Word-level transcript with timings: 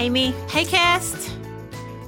Amy. 0.00 0.30
Hey, 0.48 0.64
Cast. 0.64 1.30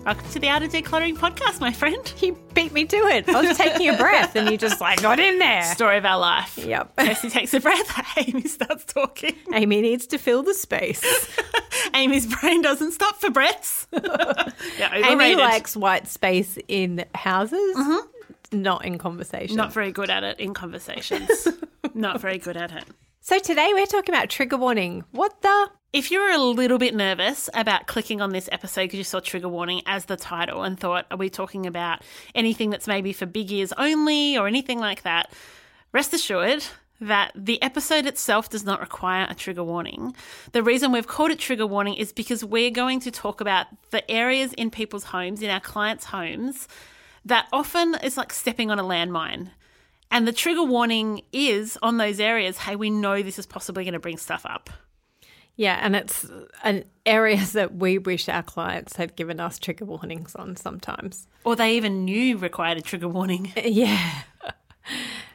Welcome 0.07 0.27
to 0.31 0.39
the 0.39 0.49
of 0.49 0.63
Decluttering 0.63 1.15
podcast, 1.15 1.61
my 1.61 1.75
friend. 1.75 2.11
You 2.21 2.39
beat 2.55 2.73
me 2.73 2.87
to 2.87 2.97
it. 2.97 3.29
I 3.29 3.43
was 3.43 3.59
taking 3.59 3.91
a 3.91 3.99
breath 3.99 4.35
and 4.35 4.49
you 4.51 4.57
just 4.57 4.81
like 4.81 5.03
got 5.03 5.21
in 5.21 5.39
there. 5.39 5.63
Story 5.75 5.99
of 5.99 6.07
our 6.07 6.19
life. 6.19 6.57
Yep. 6.57 6.97
Kirsty 6.97 7.29
takes 7.29 7.53
a 7.53 7.61
breath. 7.61 8.17
Amy 8.27 8.45
starts 8.45 8.87
talking. 8.87 9.37
Amy 9.53 9.83
needs 9.83 10.07
to 10.07 10.17
fill 10.17 10.43
the 10.43 10.55
space. 10.55 11.05
Amy's 11.95 12.35
brain 12.35 12.63
doesn't 12.63 12.93
stop 12.93 13.21
for 13.21 13.29
breaths. 13.29 13.87
yeah, 13.93 14.95
Amy 14.95 15.37
likes 15.37 15.77
white 15.77 16.09
space 16.09 16.57
in 16.69 17.05
houses, 17.15 17.77
mm-hmm. 17.77 18.63
not 18.63 18.87
in 18.87 18.97
conversation. 18.97 19.55
Not 19.55 19.75
very 19.75 19.93
good 19.93 20.09
at 20.09 20.25
it 20.25 20.41
in 20.41 20.55
conversations. 20.55 21.47
Not 21.93 22.23
very 22.23 22.39
good 22.39 22.57
at 22.57 22.73
it. 22.73 22.85
so 23.21 23.39
today 23.39 23.73
we're 23.75 23.85
talking 23.85 24.15
about 24.15 24.31
trigger 24.31 24.57
warning. 24.57 25.05
What 25.11 25.43
the? 25.43 25.69
If 25.93 26.11
you're 26.11 26.31
a 26.31 26.39
little 26.39 26.79
bit 26.79 26.95
nervous 26.95 27.51
about 27.53 27.87
clicking 27.87 28.23
on 28.23 28.31
this 28.31 28.49
episode 28.51 28.85
because 28.85 28.97
you 28.97 29.05
saw 29.05 29.21
trigger 29.21 29.51
warning 29.51 29.83
as 29.85 30.07
the 30.07 30.17
title 30.17 30.63
and 30.63 30.81
thought, 30.81 31.05
are 31.11 31.19
we 31.19 31.29
talking 31.29 31.67
about 31.67 32.01
anything 32.35 32.71
that's 32.71 32.87
maybe 32.87 33.13
for 33.13 33.27
big 33.27 33.53
ears 33.53 33.75
only 33.77 34.39
or 34.39 34.47
anything 34.47 34.79
like 34.79 35.03
that? 35.03 35.31
Rest 35.93 36.15
assured 36.15 36.65
that 36.99 37.33
the 37.35 37.61
episode 37.61 38.07
itself 38.07 38.49
does 38.49 38.65
not 38.65 38.81
require 38.81 39.27
a 39.29 39.35
trigger 39.35 39.65
warning. 39.65 40.17
The 40.53 40.63
reason 40.63 40.93
we've 40.93 41.07
called 41.07 41.31
it 41.31 41.39
trigger 41.39 41.67
warning 41.67 41.97
is 41.97 42.11
because 42.11 42.43
we're 42.43 42.71
going 42.71 43.01
to 43.01 43.11
talk 43.11 43.43
about 43.43 43.67
the 43.91 44.11
areas 44.11 44.55
in 44.55 44.71
people's 44.71 45.05
homes, 45.05 45.43
in 45.43 45.51
our 45.51 45.61
clients' 45.61 46.07
homes, 46.07 46.69
that 47.27 47.49
often 47.53 47.97
is 48.03 48.17
like 48.17 48.33
stepping 48.33 48.71
on 48.71 48.79
a 48.79 48.83
landmine. 48.83 49.51
And 50.11 50.27
the 50.27 50.33
trigger 50.33 50.65
warning 50.65 51.21
is 51.35 51.77
on 51.83 51.99
those 51.99 52.19
areas 52.19 52.57
hey, 52.57 52.77
we 52.77 52.89
know 52.89 53.21
this 53.21 53.39
is 53.39 53.45
possibly 53.45 53.85
going 53.85 53.93
to 53.93 54.01
bring 54.01 54.17
stuff 54.17 54.47
up. 54.47 54.71
Yeah, 55.57 55.79
and 55.81 55.95
it's 55.95 56.27
an 56.65 56.85
areas 57.05 57.53
that 57.55 57.75
we 57.75 57.99
wish 57.99 58.29
our 58.29 58.43
clients 58.43 58.97
had 58.97 59.17
given 59.17 59.41
us 59.41 59.59
trigger 59.59 59.85
warnings 59.85 60.35
on 60.35 60.57
sometimes. 60.57 61.29
Or 61.45 61.57
they 61.57 61.77
even 61.77 62.05
knew 62.05 62.39
required 62.39 62.79
a 62.79 62.83
trigger 62.83 63.09
warning. 63.09 63.53
Yeah. 63.65 64.23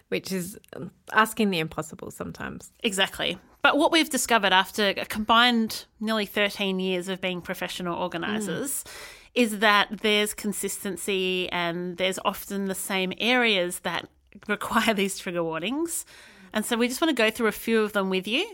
Which 0.10 0.32
is 0.32 0.58
um, 0.74 0.92
asking 1.12 1.50
the 1.50 1.60
impossible 1.60 2.12
sometimes. 2.12 2.72
Exactly. 2.82 3.38
But 3.62 3.78
what 3.78 3.92
we've 3.92 4.10
discovered 4.10 4.54
after 4.54 4.90
a 4.90 5.06
combined 5.06 5.86
nearly 6.00 6.26
13 6.26 6.80
years 6.80 7.10
of 7.10 7.20
being 7.20 7.42
professional 7.42 7.98
organisers 7.98 8.84
mm. 8.84 8.90
is 9.34 9.60
that 9.60 9.90
there's 10.02 10.34
consistency 10.34 11.50
and 11.50 11.98
there's 11.98 12.20
often 12.24 12.66
the 12.66 12.76
same 12.76 13.12
areas 13.18 13.80
that 13.80 14.08
require 14.48 14.94
these 14.94 15.18
trigger 15.18 15.44
warnings. 15.44 16.06
And 16.54 16.66
so 16.66 16.78
we 16.78 16.88
just 16.88 17.02
want 17.02 17.16
to 17.16 17.22
go 17.22 17.30
through 17.30 17.48
a 17.48 17.54
few 17.54 17.82
of 17.82 17.94
them 17.94 18.10
with 18.10 18.28
you. 18.28 18.50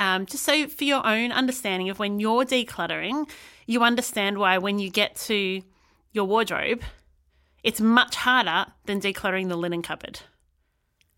Um, 0.00 0.24
just 0.24 0.44
so 0.44 0.66
for 0.66 0.84
your 0.84 1.06
own 1.06 1.30
understanding 1.30 1.90
of 1.90 1.98
when 1.98 2.18
you're 2.18 2.44
decluttering, 2.44 3.28
you 3.66 3.84
understand 3.84 4.38
why 4.38 4.56
when 4.56 4.78
you 4.78 4.90
get 4.90 5.14
to 5.26 5.62
your 6.12 6.24
wardrobe, 6.24 6.82
it's 7.62 7.82
much 7.82 8.16
harder 8.16 8.72
than 8.86 9.00
decluttering 9.00 9.48
the 9.48 9.56
linen 9.56 9.82
cupboard. 9.82 10.20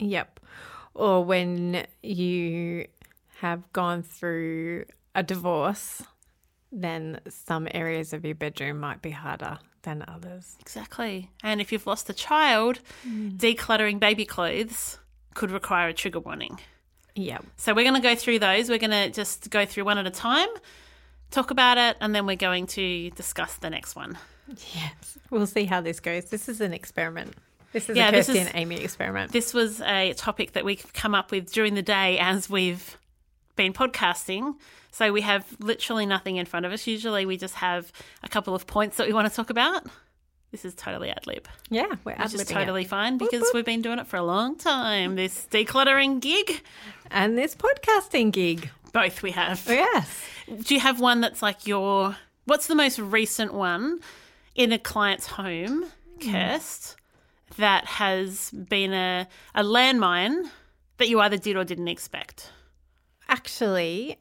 Yep. 0.01 0.41
Or 0.95 1.25
when 1.25 1.87
you 2.03 2.89
have 3.39 3.73
gone 3.73 4.03
through 4.03 4.87
a 5.15 5.23
divorce, 5.23 6.03
then 6.73 7.21
some 7.29 7.69
areas 7.73 8.13
of 8.13 8.25
your 8.25 8.35
bedroom 8.35 8.81
might 8.81 9.01
be 9.01 9.11
harder 9.11 9.59
than 9.83 10.05
others. 10.09 10.57
Exactly. 10.61 11.31
And 11.45 11.61
if 11.61 11.71
you've 11.71 11.87
lost 11.87 12.11
a 12.11 12.15
child, 12.15 12.81
decluttering 13.07 14.01
baby 14.01 14.25
clothes 14.25 14.99
could 15.35 15.53
require 15.53 15.89
a 15.89 15.95
trigger 15.95 16.21
warning. 16.21 16.59
Yep. 17.15 17.45
So 17.57 17.75
we're 17.75 17.85
going 17.85 18.01
to 18.01 18.07
go 18.09 18.15
through 18.15 18.39
those. 18.39 18.69
We're 18.71 18.79
going 18.79 18.91
to 18.91 19.11
just 19.11 19.51
go 19.51 19.67
through 19.67 19.85
one 19.85 19.99
at 19.99 20.07
a 20.07 20.11
time, 20.11 20.49
talk 21.31 21.51
about 21.51 21.79
it, 21.79 21.97
and 22.01 22.15
then 22.15 22.27
we're 22.27 22.37
going 22.37 22.67
to 22.69 23.11
discuss 23.11 23.57
the 23.57 23.71
next 23.71 23.95
one. 23.97 24.17
Yes. 24.75 25.19
We'll 25.31 25.47
see 25.47 25.65
how 25.65 25.81
this 25.81 26.01
goes. 26.01 26.27
This 26.27 26.49
is 26.49 26.61
an 26.61 26.73
experiment. 26.73 27.35
This 27.73 27.89
is 27.89 27.97
Yeah, 27.97 28.09
a 28.09 28.13
Kirsty 28.13 28.39
is- 28.39 28.47
and 28.47 28.51
Amy 28.55 28.77
experiment. 28.83 29.33
This 29.33 29.55
was 29.55 29.81
a 29.83 30.13
topic 30.15 30.53
that 30.53 30.65
we've 30.65 30.91
come 30.93 31.15
up 31.15 31.31
with 31.31 31.53
during 31.53 31.75
the 31.75 31.83
day 31.83 32.19
as 32.19 32.51
we've 32.51 32.99
been 33.57 33.73
podcasting. 33.73 34.55
So 34.91 35.11
we 35.13 35.23
have 35.23 35.47
literally 35.59 36.05
nothing 36.05 36.37
in 36.37 36.45
front 36.45 36.67
of 36.67 36.73
us. 36.73 36.87
Usually 36.87 37.25
we 37.25 37.39
just 37.39 37.55
have 37.57 37.91
a 38.23 38.29
couple 38.29 38.55
of 38.55 38.67
points 38.67 38.97
that 38.99 39.07
we 39.07 39.13
want 39.15 39.29
to 39.29 39.35
talk 39.35 39.49
about. 39.49 39.87
This 40.53 40.65
is 40.67 40.75
totally 40.75 41.09
ad 41.09 41.27
lib, 41.27 41.49
yeah, 41.71 41.87
we're 42.05 42.15
which 42.15 42.35
is 42.35 42.35
ad-libbing 42.35 42.51
it. 42.51 42.55
totally 42.55 42.85
fine 42.85 43.17
because 43.19 43.51
we've 43.55 43.65
been 43.65 43.81
doing 43.83 43.99
it 43.99 44.07
for 44.07 44.19
a 44.19 44.23
long 44.23 44.57
time. 44.57 45.17
This 45.17 45.49
decluttering 45.51 46.21
gig, 46.21 46.63
And 47.11 47.37
this 47.39 47.55
podcasting 47.57 48.33
gig. 48.33 48.69
both 48.93 49.23
we 49.23 49.31
have. 49.31 49.65
Yes. 49.67 50.23
Do 50.47 50.75
you 50.75 50.81
have 50.81 51.01
one 51.01 51.23
that's 51.23 51.41
like 51.43 51.67
your 51.67 52.17
what's 52.45 52.67
the 52.67 52.75
most 52.75 52.99
recent 52.99 53.55
one 53.55 54.01
in 54.55 54.73
a 54.73 54.79
client's 54.79 55.27
home, 55.27 55.85
hmm. 56.21 56.29
Kirst, 56.31 56.97
that 57.57 57.87
has 57.87 58.51
been 58.51 58.93
a, 58.93 59.27
a 59.55 59.63
landmine 59.63 60.51
that 60.99 61.09
you 61.09 61.19
either 61.21 61.39
did 61.39 61.57
or 61.57 61.65
didn't 61.65 61.89
expect? 61.89 62.51
Actually, 63.29 64.19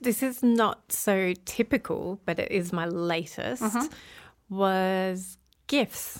this 0.00 0.20
is 0.22 0.42
not 0.42 0.90
so 0.90 1.32
typical, 1.44 2.20
but 2.24 2.40
it 2.40 2.50
is 2.50 2.72
my 2.72 2.86
latest. 2.86 3.62
Mm-hmm. 3.62 3.86
Was 4.48 5.36
gifts. 5.70 6.18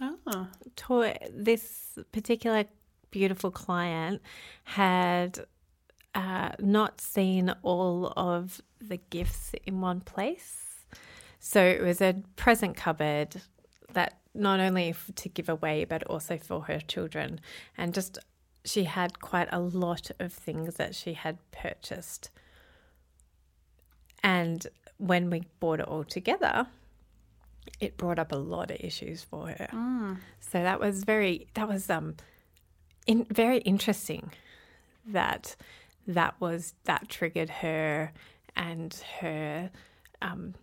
Oh. 0.00 0.48
To 0.74 1.14
this 1.32 1.98
particular 2.10 2.64
beautiful 3.12 3.52
client 3.52 4.20
had 4.64 5.38
uh, 6.16 6.50
not 6.58 7.00
seen 7.00 7.54
all 7.62 8.12
of 8.16 8.60
the 8.80 8.96
gifts 9.10 9.52
in 9.64 9.80
one 9.80 10.00
place. 10.00 10.84
So 11.38 11.62
it 11.64 11.80
was 11.80 12.00
a 12.00 12.22
present 12.34 12.76
cupboard 12.76 13.42
that 13.92 14.18
not 14.34 14.58
only 14.58 14.94
to 15.14 15.28
give 15.28 15.48
away, 15.48 15.84
but 15.84 16.02
also 16.04 16.36
for 16.36 16.62
her 16.62 16.80
children. 16.80 17.40
And 17.78 17.94
just 17.94 18.18
she 18.64 18.84
had 18.84 19.20
quite 19.20 19.48
a 19.52 19.60
lot 19.60 20.10
of 20.18 20.32
things 20.32 20.74
that 20.74 20.96
she 20.96 21.12
had 21.12 21.38
purchased. 21.52 22.30
And 24.24 24.66
when 24.98 25.30
we 25.30 25.44
bought 25.60 25.78
it 25.78 25.86
all 25.86 26.04
together, 26.04 26.66
it 27.80 27.96
brought 27.96 28.18
up 28.18 28.32
a 28.32 28.36
lot 28.36 28.70
of 28.70 28.76
issues 28.80 29.22
for 29.22 29.48
her. 29.48 29.68
So 30.40 30.62
that 30.62 30.80
was 30.80 31.04
very 31.04 31.48
that 31.54 31.68
was 31.68 31.88
um 31.90 32.16
in, 33.06 33.24
very 33.30 33.58
interesting 33.58 34.32
that 35.06 35.56
that 36.06 36.40
was 36.40 36.74
that 36.84 37.08
triggered 37.08 37.50
her 37.50 38.12
and 38.56 38.94
her 39.20 39.70
um 40.20 40.54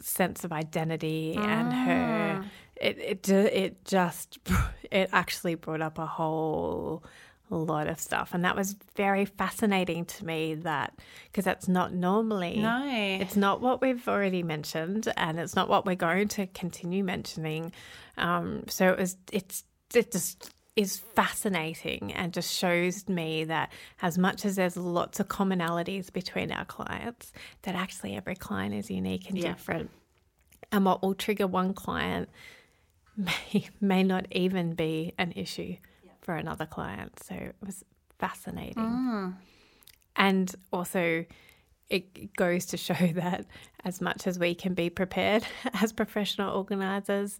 sense 0.00 0.44
of 0.44 0.52
identity 0.52 1.34
and 1.36 1.72
her 1.72 2.44
it 2.76 2.98
it 2.98 3.28
it 3.28 3.84
just 3.84 4.38
it 4.90 5.08
actually 5.12 5.54
brought 5.54 5.82
up 5.82 5.98
a 5.98 6.06
whole 6.06 7.02
lot 7.56 7.86
of 7.88 7.98
stuff 7.98 8.30
and 8.32 8.44
that 8.44 8.54
was 8.56 8.76
very 8.96 9.24
fascinating 9.24 10.04
to 10.04 10.24
me 10.24 10.54
that 10.54 10.94
because 11.26 11.44
that's 11.44 11.66
not 11.68 11.92
normally 11.92 12.58
No. 12.60 12.84
it's 13.20 13.36
not 13.36 13.60
what 13.60 13.80
we've 13.80 14.06
already 14.08 14.42
mentioned, 14.42 15.12
and 15.16 15.38
it's 15.38 15.54
not 15.56 15.68
what 15.68 15.84
we're 15.84 15.94
going 15.96 16.28
to 16.28 16.46
continue 16.48 17.02
mentioning. 17.04 17.72
Um, 18.16 18.64
so 18.68 18.88
it 18.90 18.98
was, 18.98 19.16
it's, 19.32 19.64
it 19.94 20.12
just 20.12 20.54
is 20.76 20.96
fascinating 20.98 22.12
and 22.12 22.32
just 22.32 22.54
shows 22.56 23.08
me 23.08 23.44
that 23.44 23.72
as 24.02 24.16
much 24.16 24.44
as 24.44 24.56
there's 24.56 24.76
lots 24.76 25.18
of 25.20 25.28
commonalities 25.28 26.12
between 26.12 26.52
our 26.52 26.64
clients, 26.64 27.32
that 27.62 27.74
actually 27.74 28.14
every 28.16 28.36
client 28.36 28.74
is 28.74 28.90
unique 28.90 29.28
and 29.28 29.36
Yeah. 29.38 29.52
different. 29.52 29.90
And 30.72 30.84
what 30.84 31.02
will 31.02 31.14
trigger 31.14 31.46
one 31.48 31.74
client 31.74 32.28
may, 33.16 33.68
may 33.80 34.02
not 34.04 34.26
even 34.30 34.74
be 34.74 35.12
an 35.18 35.32
issue 35.32 35.76
for 36.30 36.36
another 36.36 36.64
client. 36.64 37.20
So 37.24 37.34
it 37.34 37.56
was 37.60 37.84
fascinating. 38.20 38.74
Ah. 38.78 39.32
And 40.14 40.54
also, 40.72 41.24
it 41.88 42.36
goes 42.36 42.66
to 42.66 42.76
show 42.76 42.94
that 43.14 43.46
as 43.84 44.00
much 44.00 44.28
as 44.28 44.38
we 44.38 44.54
can 44.54 44.74
be 44.74 44.90
prepared 44.90 45.44
as 45.82 45.92
professional 45.92 46.56
organisers 46.56 47.36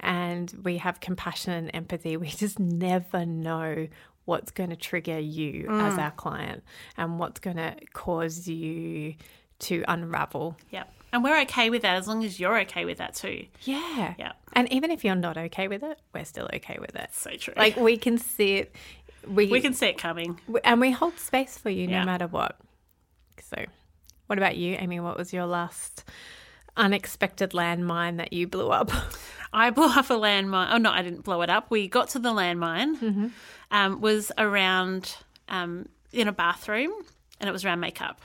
and 0.00 0.52
we 0.62 0.76
have 0.76 1.00
compassion 1.00 1.54
and 1.54 1.70
empathy, 1.72 2.18
we 2.18 2.28
just 2.28 2.58
never 2.58 3.24
know 3.24 3.88
what's 4.26 4.50
going 4.50 4.68
to 4.68 4.76
trigger 4.76 5.18
you 5.18 5.66
as 5.70 5.94
mm. 5.94 5.98
our 5.98 6.10
client 6.10 6.62
and 6.98 7.18
what's 7.18 7.40
going 7.40 7.56
to 7.56 7.74
cause 7.94 8.46
you 8.46 9.14
to 9.60 9.82
unravel. 9.88 10.54
Yep. 10.70 10.92
And 11.14 11.24
we're 11.24 11.40
okay 11.42 11.70
with 11.70 11.82
that 11.82 11.96
as 11.96 12.06
long 12.08 12.24
as 12.24 12.38
you're 12.38 12.58
okay 12.62 12.84
with 12.84 12.98
that 12.98 13.14
too. 13.14 13.46
Yeah. 13.62 14.14
Yeah. 14.18 14.32
And 14.52 14.70
even 14.72 14.90
if 14.90 15.04
you're 15.04 15.14
not 15.14 15.38
okay 15.38 15.68
with 15.68 15.82
it, 15.82 15.98
we're 16.12 16.24
still 16.26 16.48
okay 16.52 16.76
with 16.80 16.94
it. 16.96 17.08
So 17.12 17.30
true. 17.36 17.54
Like 17.56 17.76
we 17.76 17.96
can 17.96 18.18
see 18.18 18.56
it. 18.56 18.74
We, 19.26 19.46
we 19.46 19.60
can 19.62 19.72
see 19.72 19.86
it 19.86 19.96
coming. 19.96 20.40
and 20.64 20.80
we 20.80 20.90
hold 20.90 21.18
space 21.18 21.56
for 21.56 21.70
you 21.70 21.88
Yeah. 21.88 22.00
no 22.00 22.06
matter 22.06 22.26
what. 22.26 22.58
So, 23.48 23.64
what 24.26 24.38
about 24.38 24.56
you, 24.56 24.76
Amy? 24.78 25.00
What 25.00 25.16
was 25.16 25.32
your 25.32 25.46
last 25.46 26.04
unexpected 26.76 27.50
landmine 27.52 28.16
that 28.18 28.32
you 28.32 28.46
blew 28.46 28.68
up? 28.70 28.90
I 29.52 29.70
blew 29.70 29.86
up 29.86 30.10
a 30.10 30.14
landmine. 30.14 30.68
Oh 30.72 30.78
no, 30.78 30.90
I 30.90 31.02
didn't 31.02 31.22
blow 31.22 31.42
it 31.42 31.50
up. 31.50 31.70
We 31.70 31.86
got 31.88 32.08
to 32.10 32.18
the 32.18 32.30
landmine. 32.30 33.30
Um, 33.70 34.00
was 34.00 34.32
around 34.36 35.16
um, 35.48 35.88
in 36.12 36.26
a 36.28 36.32
bathroom, 36.32 36.92
and 37.40 37.48
it 37.48 37.52
was 37.52 37.64
around 37.64 37.80
makeup. 37.80 38.20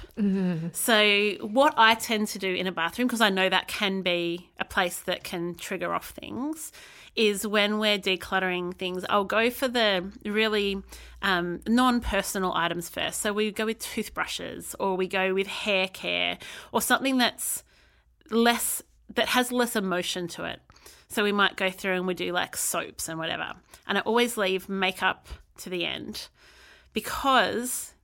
So 0.74 1.34
what 1.42 1.74
I 1.78 1.96
tend 1.96 2.28
to 2.30 2.40
do 2.40 2.54
in 2.54 2.68
a 2.68 2.72
bathroom, 2.72 3.08
because 3.08 3.22
I 3.22 3.30
know 3.30 3.50
that 3.50 3.68
can 3.68 4.02
be 4.02 4.50
a 4.60 4.66
place 4.66 5.00
that 5.00 5.24
can 5.24 5.56
trigger 5.56 5.94
off 5.94 6.12
things, 6.12 6.72
is 7.16 7.46
when 7.46 7.80
we're 7.80 7.98
decluttering 7.98 8.76
things, 8.76 9.04
I'll 9.10 9.24
go 9.26 9.50
for 9.50 9.68
the 9.68 10.10
really 10.24 10.82
um, 11.22 11.60
non-personal 11.68 12.54
items 12.54 12.88
first. 12.88 13.22
So 13.22 13.34
we 13.34 13.52
go 13.52 13.66
with 13.66 13.80
toothbrushes, 13.80 14.76
or 14.80 14.96
we 14.96 15.08
go 15.08 15.34
with 15.34 15.48
hair 15.48 15.88
care, 15.88 16.38
or 16.72 16.82
something 16.82 17.18
that's 17.18 17.64
less 18.30 18.84
that 19.16 19.30
has 19.30 19.52
less 19.52 19.76
emotion 19.76 20.28
to 20.30 20.44
it. 20.44 20.62
So 21.10 21.24
we 21.24 21.32
might 21.32 21.56
go 21.56 21.72
through 21.72 21.96
and 21.96 22.06
we 22.06 22.14
do 22.14 22.32
like 22.32 22.56
soaps 22.56 23.10
and 23.10 23.18
whatever. 23.18 23.54
And 23.88 23.98
I 23.98 24.02
always 24.02 24.38
leave 24.38 24.70
makeup 24.70 25.28
to 25.58 25.70
the 25.72 25.84
end 25.84 26.28
because 26.94 27.96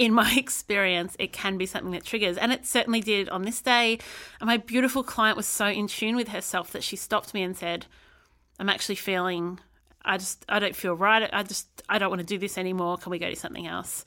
in 0.00 0.14
my 0.14 0.34
experience, 0.36 1.14
it 1.18 1.32
can 1.32 1.58
be 1.58 1.66
something 1.66 1.92
that 1.92 2.04
triggers. 2.04 2.38
And 2.38 2.52
it 2.52 2.66
certainly 2.66 3.00
did 3.00 3.28
on 3.28 3.42
this 3.42 3.60
day. 3.60 3.98
And 4.40 4.48
my 4.48 4.56
beautiful 4.56 5.04
client 5.04 5.36
was 5.36 5.46
so 5.46 5.66
in 5.66 5.86
tune 5.86 6.16
with 6.16 6.28
herself 6.28 6.72
that 6.72 6.82
she 6.82 6.96
stopped 6.96 7.34
me 7.34 7.42
and 7.42 7.56
said, 7.56 7.86
I'm 8.58 8.70
actually 8.70 8.94
feeling, 8.96 9.60
I 10.02 10.16
just, 10.16 10.44
I 10.48 10.58
don't 10.58 10.74
feel 10.74 10.94
right. 10.94 11.28
I 11.32 11.42
just, 11.42 11.82
I 11.88 11.98
don't 11.98 12.08
want 12.08 12.20
to 12.20 12.26
do 12.26 12.38
this 12.38 12.56
anymore. 12.56 12.96
Can 12.96 13.10
we 13.10 13.18
go 13.18 13.28
to 13.28 13.36
something 13.36 13.66
else? 13.66 14.06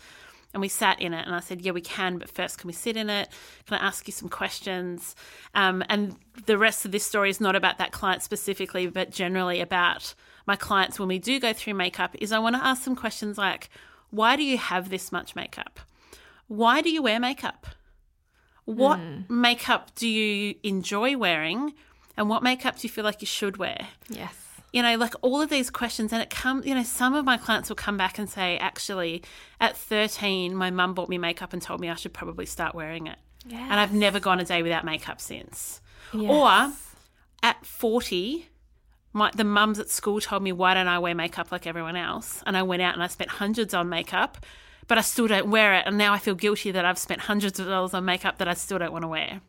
And 0.51 0.62
we 0.62 0.68
sat 0.68 1.01
in 1.01 1.13
it, 1.13 1.25
and 1.25 1.34
I 1.34 1.40
said, 1.40 1.62
Yeah, 1.62 1.72
we 1.72 1.81
can, 1.81 2.19
but 2.19 2.30
first, 2.30 2.60
can 2.60 2.68
we 2.68 2.74
sit 2.74 2.95
in 2.95 3.10
it? 3.10 3.28
Can 3.66 3.80
I 3.80 3.88
ask 3.88 4.06
you 4.07 4.13
some 4.13 4.30
questions? 4.30 5.16
Um, 5.56 5.84
and 5.90 6.16
the 6.45 6.60
rest 6.60 6.86
of 6.86 6.92
this 6.92 7.04
story 7.04 7.31
is 7.31 7.42
not 7.42 7.56
about 7.56 7.80
that 7.80 7.92
client 7.92 8.22
specifically, 8.22 8.86
but 8.86 9.10
generally 9.10 9.62
about 9.62 10.13
my 10.45 10.56
clients 10.56 11.00
when 11.00 11.07
we 11.07 11.18
do 11.18 11.40
go 11.40 11.54
through 11.54 11.74
makeup. 11.74 12.16
Is 12.19 12.31
I 12.31 12.38
want 12.38 12.56
to 12.56 12.63
ask 12.63 12.84
some 12.84 12.95
questions 12.95 13.36
like, 13.36 13.72
Why 14.13 14.36
do 14.36 14.44
you 14.44 14.60
have 14.60 14.89
this 14.89 15.12
much 15.12 15.36
makeup? 15.36 15.80
Why 16.45 16.81
do 16.81 16.92
you 16.92 17.01
wear 17.01 17.19
makeup? 17.19 17.65
What 18.65 19.00
hmm. 19.00 19.42
makeup 19.42 19.89
do 19.95 20.07
you 20.07 20.54
enjoy 20.62 21.18
wearing? 21.18 21.74
And 22.15 22.30
what 22.30 22.44
makeup 22.44 22.75
do 22.75 22.81
you 22.83 22.89
feel 22.92 23.04
like 23.04 23.21
you 23.21 23.25
should 23.25 23.57
wear? 23.57 23.88
yes. 24.07 24.36
you 24.71 24.83
know, 24.83 24.98
like 24.98 25.15
all 25.24 25.42
of 25.42 25.50
these 25.50 25.71
questions, 25.71 26.13
and 26.13 26.21
it 26.21 26.30
comes, 26.30 26.63
you 26.68 26.75
know, 26.75 26.83
some 26.83 27.15
of 27.15 27.25
my 27.25 27.38
clients 27.38 27.69
will 27.69 27.75
come 27.75 27.98
back 27.98 28.19
and 28.19 28.30
say, 28.30 28.56
actually, 28.60 29.24
at 29.60 29.75
13, 29.75 30.54
my 30.54 30.69
mum 30.69 30.94
bought 30.94 31.09
me 31.09 31.18
makeup 31.18 31.51
and 31.51 31.59
told 31.59 31.80
me 31.80 31.89
I 31.89 31.95
should 31.95 32.13
probably 32.13 32.45
start 32.45 32.75
wearing 32.75 33.07
it. 33.07 33.18
And 33.71 33.80
I've 33.80 33.94
never 33.95 34.19
gone 34.19 34.39
a 34.39 34.45
day 34.45 34.62
without 34.62 34.86
makeup 34.86 35.19
since. 35.19 35.81
Or 36.30 36.71
at 37.42 37.66
40, 37.66 38.48
my, 39.13 39.31
the 39.36 39.44
mums 39.44 39.80
at 39.80 39.89
school 39.89 40.19
told 40.19 40.44
me, 40.44 40.51
why 40.51 40.74
don't 40.74 40.88
I 40.88 41.00
wear 41.00 41.13
makeup 41.15 41.51
like 41.51 41.68
everyone 41.68 41.95
else? 41.95 42.42
And 42.45 42.57
I 42.57 42.63
went 42.63 42.81
out 42.81 42.95
and 42.95 43.04
I 43.04 43.07
spent 43.07 43.30
hundreds 43.30 43.74
on 43.74 43.88
makeup, 43.88 44.44
but 44.88 44.98
I 44.98 45.01
still 45.01 45.27
don't 45.27 45.50
wear 45.50 45.75
it. 45.75 45.83
And 45.86 45.98
now 45.98 46.13
I 46.13 46.18
feel 46.18 46.36
guilty 46.36 46.71
that 46.71 46.83
I've 46.83 46.98
spent 46.98 47.21
hundreds 47.21 47.60
of 47.60 47.68
dollars 47.68 47.94
on 47.94 48.06
makeup 48.06 48.39
that 48.39 48.48
I 48.48 48.56
still 48.56 48.80
don't 48.80 48.92
want 48.92 49.04
to 49.04 49.07
wear. 49.07 49.42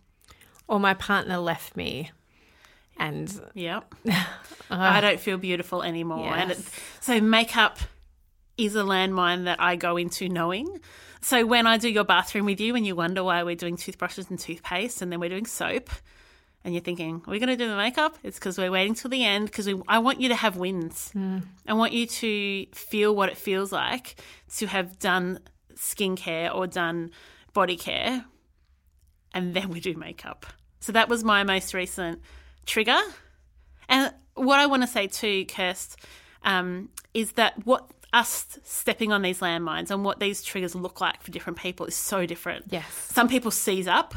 Or 0.68 0.78
my 0.78 0.94
partner 0.94 1.38
left 1.38 1.76
me 1.76 2.10
and 2.96 3.40
Yep. 3.54 3.94
I 4.70 5.00
don't 5.00 5.20
feel 5.20 5.38
beautiful 5.38 5.82
anymore. 5.82 6.34
And 6.34 6.52
it, 6.52 6.60
so 7.00 7.20
makeup 7.20 7.78
is 8.56 8.76
a 8.76 8.82
landmine 8.82 9.44
that 9.44 9.60
I 9.60 9.76
go 9.76 9.96
into 9.96 10.28
knowing. 10.28 10.80
So 11.20 11.46
when 11.46 11.66
I 11.66 11.78
do 11.78 11.88
your 11.88 12.04
bathroom 12.04 12.44
with 12.44 12.60
you 12.60 12.76
and 12.76 12.86
you 12.86 12.94
wonder 12.94 13.24
why 13.24 13.42
we're 13.42 13.56
doing 13.56 13.76
toothbrushes 13.76 14.28
and 14.30 14.38
toothpaste 14.38 15.00
and 15.00 15.10
then 15.10 15.20
we're 15.20 15.30
doing 15.30 15.46
soap 15.46 15.90
and 16.64 16.74
you're 16.74 16.82
thinking, 16.82 17.22
we're 17.26 17.32
we 17.32 17.38
going 17.38 17.50
to 17.50 17.56
do 17.56 17.68
the 17.68 17.76
makeup? 17.76 18.16
It's 18.22 18.38
because 18.38 18.56
we're 18.56 18.70
waiting 18.70 18.94
till 18.94 19.10
the 19.10 19.24
end 19.24 19.46
because 19.46 19.68
I 19.86 19.98
want 19.98 20.20
you 20.20 20.28
to 20.30 20.34
have 20.34 20.56
wins. 20.56 21.12
I 21.68 21.74
want 21.74 21.92
you 21.92 22.06
to 22.06 22.66
feel 22.72 23.14
what 23.14 23.28
it 23.28 23.36
feels 23.36 23.70
like 23.70 24.16
to 24.56 24.66
have 24.66 24.98
done 24.98 25.40
skincare 25.74 26.54
or 26.54 26.66
done 26.66 27.10
body 27.52 27.76
care 27.76 28.24
and 29.34 29.52
then 29.52 29.68
we 29.68 29.80
do 29.80 29.94
makeup. 29.94 30.46
So 30.80 30.92
that 30.92 31.08
was 31.08 31.24
my 31.24 31.42
most 31.42 31.74
recent 31.74 32.22
trigger. 32.64 33.00
And 33.88 34.14
what 34.34 34.60
I 34.60 34.66
want 34.66 34.82
to 34.82 34.86
say 34.86 35.06
too, 35.08 35.44
Kirst, 35.46 35.96
um, 36.44 36.88
is 37.12 37.32
that 37.32 37.66
what 37.66 37.90
us 38.12 38.58
stepping 38.62 39.12
on 39.12 39.22
these 39.22 39.40
landmines 39.40 39.90
and 39.90 40.04
what 40.04 40.20
these 40.20 40.42
triggers 40.42 40.74
look 40.74 41.00
like 41.00 41.20
for 41.20 41.32
different 41.32 41.58
people 41.58 41.84
is 41.84 41.96
so 41.96 42.26
different. 42.26 42.66
Yes. 42.70 42.86
Some 43.12 43.28
people 43.28 43.50
seize 43.50 43.88
up, 43.88 44.14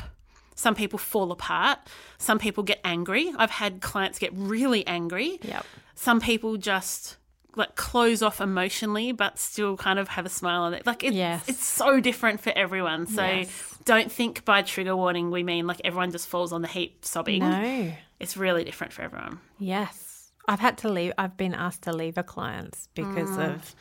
some 0.58 0.76
people 0.76 1.00
fall 1.00 1.32
apart, 1.32 1.80
some 2.18 2.38
people 2.40 2.64
get 2.64 2.82
angry. 2.84 3.32
I've 3.38 3.52
had 3.52 3.80
clients 3.82 4.20
get 4.20 4.32
really 4.34 4.86
angry. 4.86 5.40
Yep. 5.44 5.66
Some 5.96 6.20
people 6.20 6.58
just 6.58 7.16
like 7.56 7.76
close 7.76 8.22
off 8.22 8.40
emotionally 8.42 9.12
but 9.14 9.40
still 9.40 9.78
kind 9.78 9.98
of 9.98 10.08
have 10.10 10.26
a 10.26 10.30
smile 10.30 10.64
on 10.64 10.74
it. 10.74 10.86
Like 10.86 11.04
it's 11.04 11.16
Yes. 11.16 11.48
it's 11.48 11.66
so 11.66 12.00
different 12.00 12.42
for 12.42 12.52
everyone. 12.56 13.08
So 13.08 13.24
Yes. 13.26 13.78
don't 13.86 14.12
think 14.12 14.44
by 14.46 14.62
trigger 14.64 14.96
warning 14.96 15.32
we 15.32 15.42
mean 15.44 15.66
like 15.66 15.80
everyone 15.86 16.12
just 16.12 16.28
falls 16.28 16.52
on 16.54 16.62
the 16.62 16.68
heap 16.68 17.06
sobbing. 17.06 17.40
No. 17.40 17.94
It's 18.20 18.36
really 18.36 18.64
different 18.64 18.94
for 18.94 19.04
everyone. 19.04 19.40
Yes. 19.58 20.32
I've 20.48 20.60
had 20.60 20.78
to 20.80 20.90
leave. 20.90 21.14
I've 21.18 21.36
been 21.38 21.54
asked 21.56 21.84
to 21.84 21.94
leave 21.94 22.18
a 22.18 22.24
clients 22.24 22.90
because 22.96 23.30
Mm. 23.32 23.56
of 23.56 23.76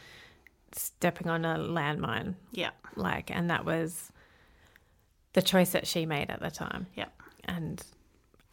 stepping 0.72 1.28
on 1.28 1.44
a 1.44 1.56
landmine. 1.58 2.34
Yeah. 2.52 2.70
Like, 2.96 3.30
and 3.30 3.50
that 3.50 3.64
was 3.64 4.10
the 5.36 5.42
choice 5.42 5.70
that 5.70 5.86
she 5.86 6.06
made 6.06 6.30
at 6.30 6.40
the 6.40 6.50
time. 6.50 6.86
Yeah. 6.94 7.08
And 7.44 7.82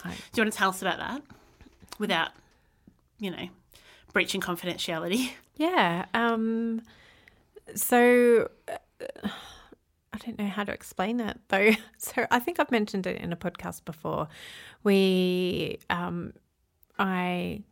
I, 0.03 0.09
Do 0.09 0.15
you 0.35 0.43
want 0.43 0.51
to 0.51 0.57
tell 0.57 0.69
us 0.69 0.81
about 0.81 0.97
that 0.97 1.21
without, 1.97 2.31
you 3.19 3.31
know, 3.31 3.47
breaching 4.11 4.41
confidentiality? 4.41 5.31
yeah. 5.55 6.05
Um, 6.13 6.81
so 7.73 8.49
uh, 8.67 9.29
I 10.11 10.17
don't 10.25 10.37
know 10.37 10.47
how 10.49 10.65
to 10.65 10.73
explain 10.73 11.21
it 11.21 11.39
though. 11.47 11.71
So 11.97 12.27
I 12.29 12.39
think 12.39 12.59
I've 12.59 12.69
mentioned 12.69 13.07
it 13.07 13.21
in 13.21 13.31
a 13.31 13.37
podcast 13.37 13.85
before. 13.85 14.27
We, 14.83 15.79
um, 15.89 16.33
I, 16.99 17.63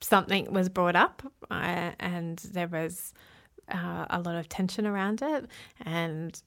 something 0.00 0.52
was 0.52 0.68
brought 0.68 0.96
up 0.96 1.22
uh, 1.48 1.92
and 2.00 2.38
there 2.40 2.66
was 2.66 3.14
uh, 3.72 4.06
a 4.10 4.20
lot 4.20 4.34
of 4.34 4.48
tension 4.48 4.84
around 4.84 5.22
it 5.22 5.46
and 5.84 6.42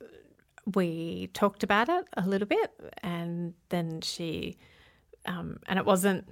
we 0.75 1.29
talked 1.33 1.63
about 1.63 1.89
it 1.89 2.05
a 2.17 2.21
little 2.27 2.47
bit 2.47 2.71
and 3.03 3.53
then 3.69 4.01
she 4.01 4.57
um, 5.25 5.59
and 5.67 5.79
it 5.79 5.85
wasn't 5.85 6.27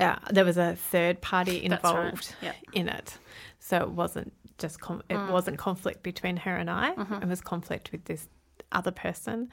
uh, 0.00 0.16
there 0.30 0.44
was 0.44 0.56
a 0.56 0.74
third 0.76 1.20
party 1.20 1.66
That's 1.68 1.82
right. 1.84 1.94
involved 2.04 2.34
Yep. 2.42 2.56
in 2.72 2.88
it 2.88 3.18
so 3.60 3.78
it 3.78 3.90
wasn't 3.90 4.32
just 4.58 4.80
com- 4.80 5.02
it 5.08 5.16
wasn't 5.30 5.58
conflict 5.58 6.02
between 6.02 6.36
her 6.38 6.56
and 6.56 6.70
I 6.70 6.90
it 7.22 7.28
was 7.28 7.40
conflict 7.40 7.92
with 7.92 8.04
this 8.04 8.28
other 8.72 8.90
person 8.90 9.50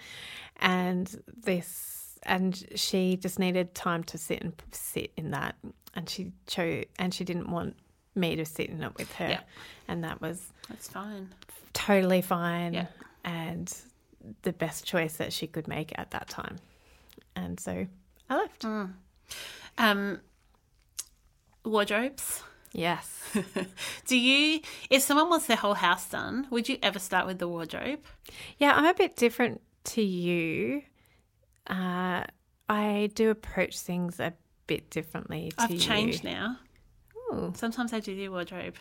and 0.57 1.21
this 1.43 2.19
and 2.23 2.63
she 2.75 3.17
just 3.17 3.39
needed 3.39 3.73
time 3.73 4.03
to 4.05 4.17
sit 4.17 4.41
and 4.43 4.53
sit 4.71 5.11
in 5.17 5.31
that 5.31 5.55
and 5.95 6.07
she 6.09 6.31
chose 6.47 6.85
and 6.99 7.13
she 7.13 7.23
didn't 7.23 7.49
want 7.49 7.75
me 8.15 8.35
to 8.35 8.45
sit 8.45 8.69
in 8.69 8.83
it 8.83 8.95
with 8.97 9.11
her 9.13 9.27
Yeah. 9.29 9.39
and 9.87 10.03
that 10.03 10.21
was 10.21 10.51
That's 10.69 10.87
fine. 10.87 11.29
totally 11.73 12.21
fine 12.21 12.73
Yeah. 12.73 12.87
And 13.23 13.73
the 14.43 14.53
best 14.53 14.85
choice 14.85 15.17
that 15.17 15.33
she 15.33 15.47
could 15.47 15.67
make 15.67 15.91
at 15.97 16.11
that 16.11 16.27
time 16.29 16.57
and 17.35 17.59
so 17.59 17.85
i 18.29 18.35
left 18.35 18.65
Um, 19.77 20.19
wardrobes. 21.65 22.43
Yes. 22.73 23.35
Do 24.07 24.17
you, 24.17 24.61
if 24.89 25.01
someone 25.01 25.29
wants 25.29 25.45
their 25.47 25.57
whole 25.57 25.73
house 25.73 26.09
done, 26.09 26.47
would 26.49 26.69
you 26.69 26.77
ever 26.81 26.99
start 26.99 27.27
with 27.27 27.39
the 27.39 27.47
wardrobe? 27.47 27.99
Yeah, 28.57 28.73
I'm 28.75 28.85
a 28.85 28.93
bit 28.93 29.15
different 29.17 29.61
to 29.85 30.01
you. 30.01 30.83
Uh, 31.67 32.23
I 32.69 33.09
do 33.13 33.29
approach 33.29 33.79
things 33.79 34.19
a 34.19 34.33
bit 34.67 34.89
differently 34.89 35.51
to 35.57 35.63
I've 35.63 35.79
changed 35.79 36.23
you. 36.23 36.29
now. 36.31 36.57
Ooh, 37.33 37.53
Sometimes 37.55 37.91
I 37.93 37.99
do 37.99 38.15
the 38.15 38.29
wardrobe. 38.29 38.75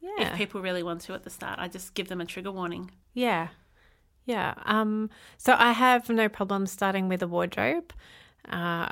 yeah. 0.00 0.32
If 0.32 0.36
people 0.36 0.60
really 0.60 0.82
want 0.82 1.00
to 1.02 1.14
at 1.14 1.22
the 1.24 1.30
start, 1.30 1.58
I 1.58 1.68
just 1.68 1.94
give 1.94 2.08
them 2.08 2.20
a 2.20 2.26
trigger 2.26 2.52
warning. 2.52 2.90
Yeah. 3.14 3.48
Yeah. 4.24 4.54
Um, 4.64 5.10
so 5.38 5.54
I 5.58 5.72
have 5.72 6.08
no 6.08 6.28
problem 6.28 6.66
starting 6.66 7.08
with 7.08 7.22
a 7.22 7.28
wardrobe. 7.28 7.92
Uh, 8.48 8.90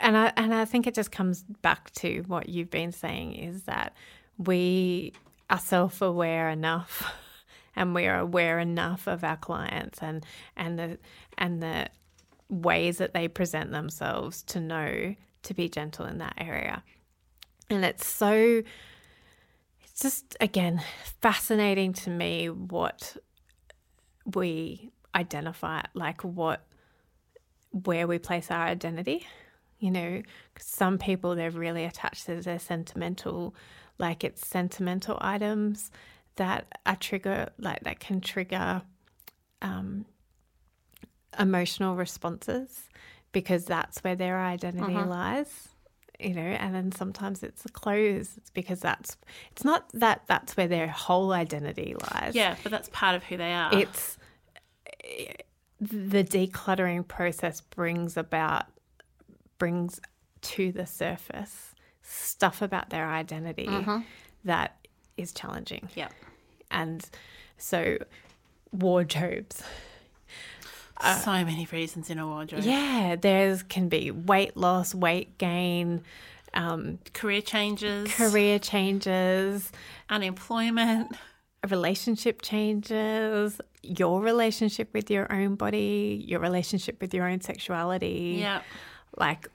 and 0.00 0.16
I 0.16 0.32
and 0.36 0.54
I 0.54 0.64
think 0.64 0.86
it 0.86 0.94
just 0.94 1.12
comes 1.12 1.44
back 1.62 1.92
to 1.94 2.24
what 2.26 2.48
you've 2.48 2.70
been 2.70 2.92
saying 2.92 3.34
is 3.34 3.64
that 3.64 3.94
we 4.38 5.12
are 5.48 5.58
self 5.58 6.00
aware 6.00 6.48
enough 6.48 7.14
and 7.76 7.94
we 7.94 8.06
are 8.06 8.18
aware 8.18 8.58
enough 8.58 9.06
of 9.06 9.22
our 9.22 9.36
clients 9.36 9.98
and 10.02 10.24
and 10.56 10.78
the 10.78 10.98
and 11.38 11.62
the 11.62 11.88
ways 12.48 12.98
that 12.98 13.14
they 13.14 13.28
present 13.28 13.70
themselves 13.70 14.42
to 14.42 14.60
know 14.60 15.14
to 15.42 15.54
be 15.54 15.68
gentle 15.68 16.06
in 16.06 16.18
that 16.18 16.34
area. 16.38 16.82
And 17.68 17.84
it's 17.84 18.06
so 18.06 18.62
it's 19.82 20.02
just 20.02 20.36
again 20.40 20.82
fascinating 21.20 21.92
to 21.92 22.10
me 22.10 22.48
what 22.48 23.16
we 24.34 24.90
identify 25.14 25.82
like 25.94 26.22
what 26.22 26.64
where 27.70 28.06
we 28.06 28.18
place 28.18 28.50
our 28.50 28.66
identity. 28.66 29.26
You 29.78 29.90
know 29.90 30.22
some 30.58 30.98
people 30.98 31.34
they're 31.34 31.50
really 31.50 31.84
attached 31.84 32.26
to 32.26 32.36
their 32.42 32.58
sentimental 32.58 33.54
like 33.98 34.24
it's 34.24 34.46
sentimental 34.46 35.16
items 35.20 35.90
that 36.36 36.66
are 36.86 36.96
trigger 36.96 37.50
like 37.58 37.80
that 37.84 37.98
can 38.00 38.20
trigger 38.20 38.82
um, 39.62 40.04
emotional 41.38 41.96
responses 41.96 42.88
because 43.32 43.64
that's 43.64 44.00
where 44.00 44.16
their 44.16 44.38
identity 44.38 44.94
lies 44.94 45.68
you 46.18 46.34
know 46.34 46.42
and 46.42 46.74
then 46.74 46.92
sometimes 46.92 47.42
it's 47.42 47.62
the 47.62 47.68
clothes 47.70 48.34
it's 48.36 48.50
because 48.50 48.80
that's 48.80 49.16
it's 49.52 49.64
not 49.64 49.88
that 49.92 50.22
that's 50.26 50.56
where 50.56 50.68
their 50.68 50.88
whole 50.88 51.32
identity 51.32 51.94
lies. 52.12 52.34
Yeah, 52.34 52.56
but 52.62 52.70
that's 52.70 52.90
part 52.90 53.16
of 53.16 53.24
who 53.24 53.36
they 53.36 53.52
are. 53.52 53.72
it's 53.72 54.18
the 55.80 56.22
decluttering 56.22 57.06
process 57.06 57.60
brings 57.60 58.16
about 58.16 58.66
brings 59.58 60.00
to 60.42 60.72
the 60.72 60.86
surface 60.86 61.74
stuff 62.02 62.62
about 62.62 62.90
their 62.90 63.06
identity 63.06 63.68
that 64.44 64.76
is 65.16 65.32
challenging 65.32 65.88
yeah. 65.94 66.08
and 66.70 67.08
so 67.58 67.98
wardrobes 68.72 69.62
so 71.22 71.30
many 71.30 71.66
reasons 71.72 72.10
in 72.10 72.18
a 72.18 72.26
wardrobe. 72.26 72.62
yeah 72.62 73.16
there's 73.16 73.62
can 73.62 73.88
be 73.88 74.10
weight 74.10 74.56
loss 74.56 74.94
weight 74.94 75.38
gain 75.38 76.02
um, 76.54 76.98
Career 77.12 77.42
changes, 77.42 78.12
career 78.14 78.58
changes 78.58 79.70
unemployment. 80.08 81.16
relationship 81.68 82.42
changes, 82.42 83.60
your 83.82 84.20
relationship 84.20 84.92
with 84.92 85.10
your 85.10 85.30
own 85.32 85.54
body, 85.54 86.22
your 86.26 86.40
relationship 86.40 87.00
with 87.00 87.14
your 87.14 87.28
own 87.28 87.40
sexuality. 87.40 88.36
Yeah. 88.38 88.62
Like, 89.16 89.48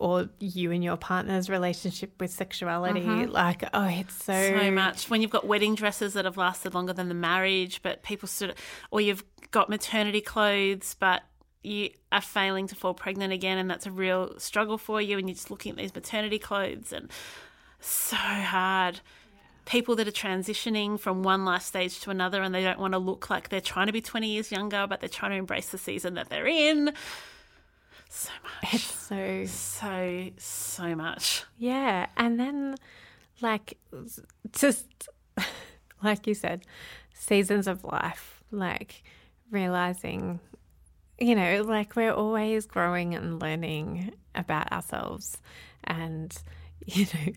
or 0.00 0.28
you 0.40 0.72
and 0.72 0.82
your 0.82 0.96
partner's 0.96 1.48
relationship 1.48 2.12
with 2.18 2.32
sexuality. 2.32 3.02
Uh-huh. 3.02 3.26
Like, 3.28 3.62
oh, 3.72 3.86
it's 3.86 4.24
so. 4.24 4.58
so 4.58 4.70
much. 4.72 5.08
When 5.08 5.22
you've 5.22 5.30
got 5.30 5.46
wedding 5.46 5.76
dresses 5.76 6.14
that 6.14 6.24
have 6.24 6.36
lasted 6.36 6.74
longer 6.74 6.92
than 6.92 7.08
the 7.08 7.14
marriage, 7.14 7.82
but 7.82 8.02
people 8.02 8.26
stood, 8.26 8.54
or 8.90 9.00
you've 9.00 9.22
got 9.52 9.68
maternity 9.68 10.20
clothes, 10.20 10.96
but 10.98 11.22
you 11.62 11.90
are 12.10 12.20
failing 12.20 12.66
to 12.66 12.74
fall 12.74 12.94
pregnant 12.94 13.32
again, 13.32 13.58
and 13.58 13.70
that's 13.70 13.86
a 13.86 13.92
real 13.92 14.36
struggle 14.38 14.76
for 14.78 15.00
you, 15.00 15.18
and 15.18 15.28
you're 15.28 15.34
just 15.34 15.50
looking 15.52 15.70
at 15.70 15.78
these 15.78 15.94
maternity 15.94 16.38
clothes, 16.38 16.92
and 16.92 17.10
so 17.78 18.16
hard. 18.16 19.00
People 19.70 19.94
that 19.96 20.08
are 20.08 20.10
transitioning 20.10 20.98
from 20.98 21.22
one 21.22 21.44
life 21.44 21.62
stage 21.62 22.00
to 22.00 22.10
another, 22.10 22.42
and 22.42 22.52
they 22.52 22.64
don't 22.64 22.80
want 22.80 22.92
to 22.92 22.98
look 22.98 23.30
like 23.30 23.50
they're 23.50 23.60
trying 23.60 23.86
to 23.86 23.92
be 23.92 24.00
20 24.00 24.28
years 24.28 24.50
younger, 24.50 24.86
but 24.88 24.98
they're 24.98 25.08
trying 25.08 25.30
to 25.30 25.36
embrace 25.36 25.68
the 25.68 25.78
season 25.78 26.14
that 26.14 26.28
they're 26.28 26.48
in. 26.48 26.92
So 28.08 28.32
much. 28.42 28.74
It's 28.74 28.92
so. 28.92 29.44
So, 29.46 30.30
so 30.38 30.96
much. 30.96 31.44
Yeah. 31.56 32.06
And 32.16 32.40
then, 32.40 32.74
like, 33.40 33.78
just 34.50 35.08
like 36.02 36.26
you 36.26 36.34
said, 36.34 36.64
seasons 37.14 37.68
of 37.68 37.84
life, 37.84 38.42
like 38.50 39.04
realizing, 39.52 40.40
you 41.18 41.36
know, 41.36 41.62
like 41.62 41.94
we're 41.94 42.12
always 42.12 42.66
growing 42.66 43.14
and 43.14 43.40
learning 43.40 44.14
about 44.34 44.72
ourselves. 44.72 45.38
And, 45.84 46.36
you 46.86 47.06
know, 47.06 47.32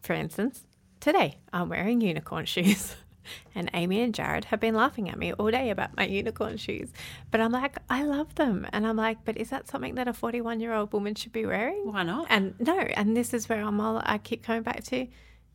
for 0.00 0.14
instance, 0.14 0.64
today 1.02 1.36
I'm 1.52 1.68
wearing 1.68 2.00
unicorn 2.00 2.46
shoes. 2.46 2.96
And 3.54 3.70
Amy 3.72 4.00
and 4.00 4.12
Jarred 4.12 4.46
have 4.46 4.58
been 4.58 4.74
laughing 4.74 5.08
at 5.08 5.16
me 5.16 5.32
all 5.32 5.48
day 5.48 5.70
about 5.70 5.96
my 5.96 6.04
unicorn 6.04 6.56
shoes. 6.56 6.90
But 7.30 7.40
I'm 7.40 7.52
like, 7.52 7.76
I 7.88 8.02
love 8.02 8.34
them. 8.34 8.66
And 8.72 8.84
I'm 8.84 8.96
like, 8.96 9.24
but 9.24 9.36
is 9.36 9.50
that 9.50 9.68
something 9.68 9.94
that 9.94 10.08
a 10.08 10.12
41 10.12 10.58
year 10.58 10.72
old 10.74 10.92
woman 10.92 11.14
should 11.14 11.30
be 11.30 11.46
wearing? 11.46 11.92
Why 11.92 12.02
not? 12.02 12.26
And 12.30 12.56
no, 12.58 12.76
and 12.80 13.16
this 13.16 13.32
is 13.32 13.48
where 13.48 13.62
I'm 13.62 13.80
all, 13.80 14.02
I 14.04 14.18
keep 14.18 14.42
coming 14.42 14.62
back 14.64 14.82
to, 14.86 15.06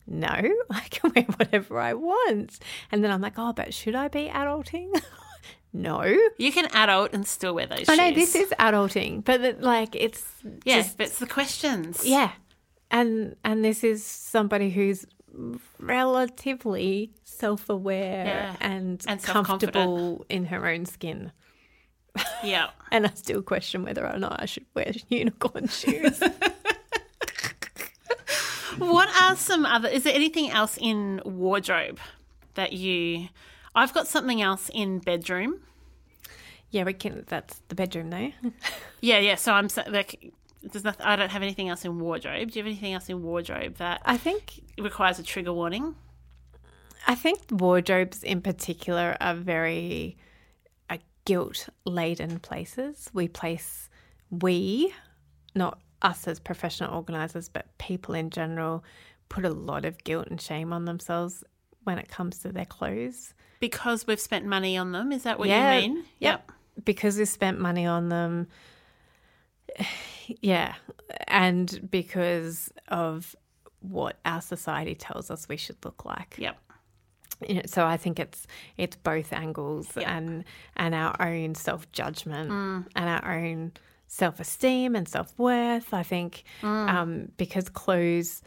no, 0.06 0.28
I 0.70 0.80
can 0.88 1.12
wear 1.14 1.24
whatever 1.36 1.78
I 1.78 1.92
want. 1.92 2.58
And 2.90 3.04
then 3.04 3.10
I'm 3.10 3.20
like, 3.20 3.34
oh, 3.36 3.52
but 3.52 3.74
should 3.74 3.94
I 3.94 4.08
be 4.08 4.30
adulting? 4.30 4.88
no. 5.74 6.02
You 6.38 6.50
can 6.52 6.68
adult 6.74 7.12
and 7.12 7.26
still 7.28 7.54
wear 7.54 7.66
those 7.66 7.86
I 7.86 7.92
shoes. 7.92 7.98
know 7.98 8.12
this 8.12 8.34
is 8.34 8.48
adulting, 8.58 9.22
but 9.26 9.60
like 9.60 9.94
it's 9.94 10.24
yeah, 10.64 10.78
just, 10.78 10.96
but 10.96 11.08
it's 11.08 11.18
the 11.18 11.26
questions. 11.26 12.02
yeah. 12.02 12.32
And 12.90 13.36
and 13.44 13.62
this 13.62 13.84
is 13.84 14.02
somebody 14.02 14.70
who's 14.70 15.04
relatively 15.78 17.12
self-aware 17.24 18.24
Yeah. 18.26 18.56
and, 18.60 19.02
And 19.06 19.22
comfortable 19.22 20.24
in 20.28 20.46
her 20.46 20.66
own 20.66 20.86
skin. 20.86 21.32
yeah. 22.42 22.70
And 22.90 23.06
I 23.06 23.10
still 23.14 23.42
question 23.42 23.84
whether 23.84 24.06
or 24.06 24.18
not 24.18 24.40
I 24.42 24.46
should 24.46 24.64
wear 24.74 24.92
unicorn 25.08 25.68
shoes. 25.80 26.20
What 28.78 29.08
are 29.20 29.34
some 29.36 29.66
other? 29.66 29.88
Is 29.88 30.04
there 30.04 30.14
anything 30.14 30.50
else 30.50 30.78
in 30.80 31.20
wardrobe 31.24 31.98
that 32.54 32.72
you? 32.72 33.28
I've 33.74 33.92
got 33.92 34.06
something 34.06 34.40
else 34.40 34.70
in 34.72 35.00
bedroom. 35.00 35.60
yeah, 36.70 36.84
we 36.84 36.92
can. 36.92 37.24
That's 37.28 37.60
the 37.68 37.74
bedroom, 37.74 38.10
though. 38.10 38.32
Yeah, 39.00 39.18
yeah. 39.20 39.36
So 39.36 39.52
I'm 39.52 39.68
like, 39.90 40.32
there's 40.62 40.84
nothing. 40.84 41.06
I 41.06 41.16
don't 41.16 41.30
have 41.30 41.42
anything 41.42 41.68
else 41.68 41.84
in 41.84 41.98
wardrobe. 41.98 42.50
Do 42.50 42.58
you 42.58 42.64
have 42.64 42.66
anything 42.66 42.92
else 42.92 43.08
in 43.08 43.22
wardrobe 43.22 43.76
that 43.76 44.02
I 44.04 44.16
think 44.16 44.60
requires 44.78 45.18
a 45.18 45.22
trigger 45.22 45.52
warning? 45.52 45.94
I 47.06 47.14
think 47.14 47.40
wardrobes 47.50 48.22
in 48.22 48.42
particular 48.42 49.16
are 49.20 49.34
very 49.34 50.16
uh, 50.90 50.98
guilt 51.24 51.68
laden 51.84 52.38
places. 52.40 53.08
We 53.14 53.28
place, 53.28 53.88
we, 54.30 54.92
not 55.54 55.80
us 56.02 56.28
as 56.28 56.38
professional 56.38 56.94
organisers, 56.94 57.48
but 57.48 57.66
people 57.78 58.14
in 58.14 58.30
general, 58.30 58.84
put 59.28 59.44
a 59.44 59.50
lot 59.50 59.84
of 59.84 60.02
guilt 60.04 60.28
and 60.28 60.40
shame 60.40 60.72
on 60.72 60.84
themselves 60.84 61.44
when 61.84 61.98
it 61.98 62.08
comes 62.08 62.38
to 62.40 62.52
their 62.52 62.64
clothes. 62.66 63.32
Because 63.60 64.06
we've 64.06 64.20
spent 64.20 64.44
money 64.44 64.76
on 64.76 64.92
them. 64.92 65.10
Is 65.12 65.22
that 65.22 65.38
what 65.38 65.48
Yeah, 65.48 65.78
you 65.78 65.94
mean? 65.94 66.04
Yep. 66.18 66.52
Because 66.84 67.16
we've 67.16 67.28
spent 67.28 67.58
money 67.58 67.86
on 67.86 68.08
them. 68.08 68.48
Yeah. 70.40 70.74
And 71.26 71.88
because 71.90 72.70
of 72.88 73.34
what 73.80 74.18
our 74.24 74.40
society 74.42 74.94
tells 74.94 75.30
us 75.30 75.48
we 75.48 75.56
should 75.56 75.82
look 75.84 76.04
like. 76.04 76.34
Yep. 76.38 76.56
you 77.46 77.54
know, 77.54 77.62
so 77.66 77.86
I 77.86 77.96
think 77.96 78.18
it's 78.18 78.46
it's 78.76 78.96
both 78.96 79.32
angles 79.32 79.88
Yeah. 79.96 80.16
and 80.16 80.44
and 80.76 80.94
our 80.94 81.16
own 81.20 81.54
self 81.54 81.90
judgment 81.92 82.50
and 82.50 83.08
our 83.08 83.38
own 83.38 83.72
self 84.06 84.40
esteem 84.40 84.96
and 84.96 85.08
self 85.08 85.32
worth. 85.38 85.94
I 85.94 86.02
think 86.02 86.44
um, 86.62 87.30
because 87.36 87.68
clothes 87.68 88.42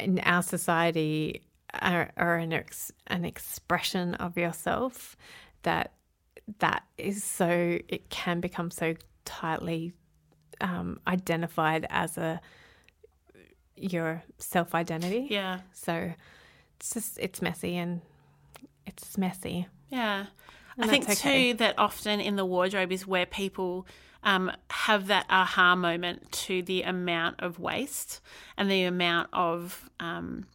in 0.00 0.18
our 0.20 0.42
society 0.42 1.42
are, 1.80 2.10
are 2.16 2.36
an 2.36 2.52
ex, 2.52 2.90
an 3.08 3.24
expression 3.24 4.14
of 4.14 4.38
yourself 4.38 5.16
that 5.62 5.92
that 6.60 6.84
is 6.96 7.22
so 7.22 7.78
it 7.88 8.08
can 8.08 8.40
become 8.40 8.70
so 8.70 8.94
tightly 9.26 9.92
um, 10.60 11.00
identified 11.06 11.86
as 11.90 12.18
a 12.18 12.40
your 13.76 14.22
self 14.38 14.74
identity. 14.74 15.26
Yeah. 15.30 15.60
So 15.72 16.12
it's 16.76 16.94
just 16.94 17.18
it's 17.18 17.42
messy 17.42 17.76
and 17.76 18.00
it's 18.86 19.16
messy. 19.16 19.66
Yeah. 19.90 20.26
I 20.80 20.86
think 20.86 21.08
okay. 21.08 21.52
too 21.52 21.58
that 21.58 21.76
often 21.76 22.20
in 22.20 22.36
the 22.36 22.44
wardrobe 22.44 22.92
is 22.92 23.06
where 23.06 23.26
people 23.26 23.86
um, 24.22 24.52
have 24.70 25.08
that 25.08 25.26
aha 25.28 25.74
moment 25.74 26.30
to 26.30 26.62
the 26.62 26.82
amount 26.82 27.40
of 27.40 27.58
waste 27.58 28.20
and 28.56 28.70
the 28.70 28.84
amount 28.84 29.28
of 29.32 29.90
um, 29.98 30.46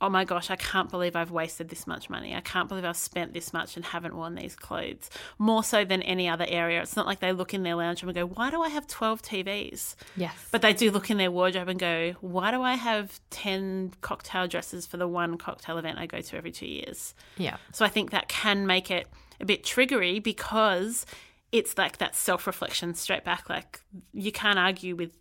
oh 0.00 0.08
my 0.08 0.24
gosh, 0.24 0.50
I 0.50 0.56
can't 0.56 0.90
believe 0.90 1.16
I've 1.16 1.30
wasted 1.30 1.68
this 1.68 1.86
much 1.86 2.10
money. 2.10 2.34
I 2.34 2.40
can't 2.40 2.68
believe 2.68 2.84
I've 2.84 2.96
spent 2.96 3.32
this 3.32 3.52
much 3.52 3.76
and 3.76 3.84
haven't 3.84 4.14
worn 4.14 4.34
these 4.34 4.54
clothes. 4.54 5.08
More 5.38 5.64
so 5.64 5.84
than 5.84 6.02
any 6.02 6.28
other 6.28 6.46
area. 6.48 6.82
It's 6.82 6.96
not 6.96 7.06
like 7.06 7.20
they 7.20 7.32
look 7.32 7.54
in 7.54 7.62
their 7.62 7.76
lounge 7.76 8.02
room 8.02 8.10
and 8.10 8.16
go, 8.16 8.26
why 8.26 8.50
do 8.50 8.60
I 8.60 8.68
have 8.68 8.86
12 8.86 9.22
TVs? 9.22 9.94
Yes. 10.16 10.34
But 10.50 10.62
they 10.62 10.72
do 10.72 10.90
look 10.90 11.10
in 11.10 11.16
their 11.16 11.30
wardrobe 11.30 11.68
and 11.68 11.78
go, 11.78 12.14
why 12.20 12.50
do 12.50 12.62
I 12.62 12.74
have 12.74 13.20
10 13.30 13.94
cocktail 14.02 14.46
dresses 14.46 14.86
for 14.86 14.98
the 14.98 15.08
one 15.08 15.38
cocktail 15.38 15.78
event 15.78 15.98
I 15.98 16.06
go 16.06 16.20
to 16.20 16.36
every 16.36 16.52
two 16.52 16.66
years? 16.66 17.14
Yeah. 17.38 17.56
So 17.72 17.84
I 17.84 17.88
think 17.88 18.10
that 18.10 18.28
can 18.28 18.66
make 18.66 18.90
it 18.90 19.06
a 19.40 19.44
bit 19.44 19.64
triggery 19.64 20.22
because 20.22 21.06
it's 21.52 21.78
like 21.78 21.98
that 21.98 22.14
self 22.14 22.46
reflection 22.46 22.94
straight 22.94 23.24
back. 23.24 23.48
Like 23.48 23.80
you 24.12 24.32
can't 24.32 24.58
argue 24.58 24.94
with 24.94 25.12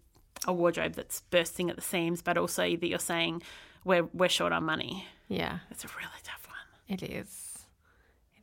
a 0.48 0.54
wardrobe 0.54 0.94
that's 0.94 1.22
bursting 1.22 1.70
at 1.70 1.76
the 1.76 1.82
seams, 1.82 2.22
but 2.22 2.38
also 2.38 2.64
that 2.64 2.88
you're 2.88 3.00
saying, 3.00 3.42
we're 3.86 4.04
we're 4.14 4.28
short 4.28 4.52
on 4.52 4.66
money. 4.66 5.08
Yeah, 5.30 5.60
it's 5.72 5.86
a 5.86 5.88
really 5.88 6.22
tough 6.24 6.46
one. 6.48 7.00
It 7.00 7.04
is. 7.04 7.60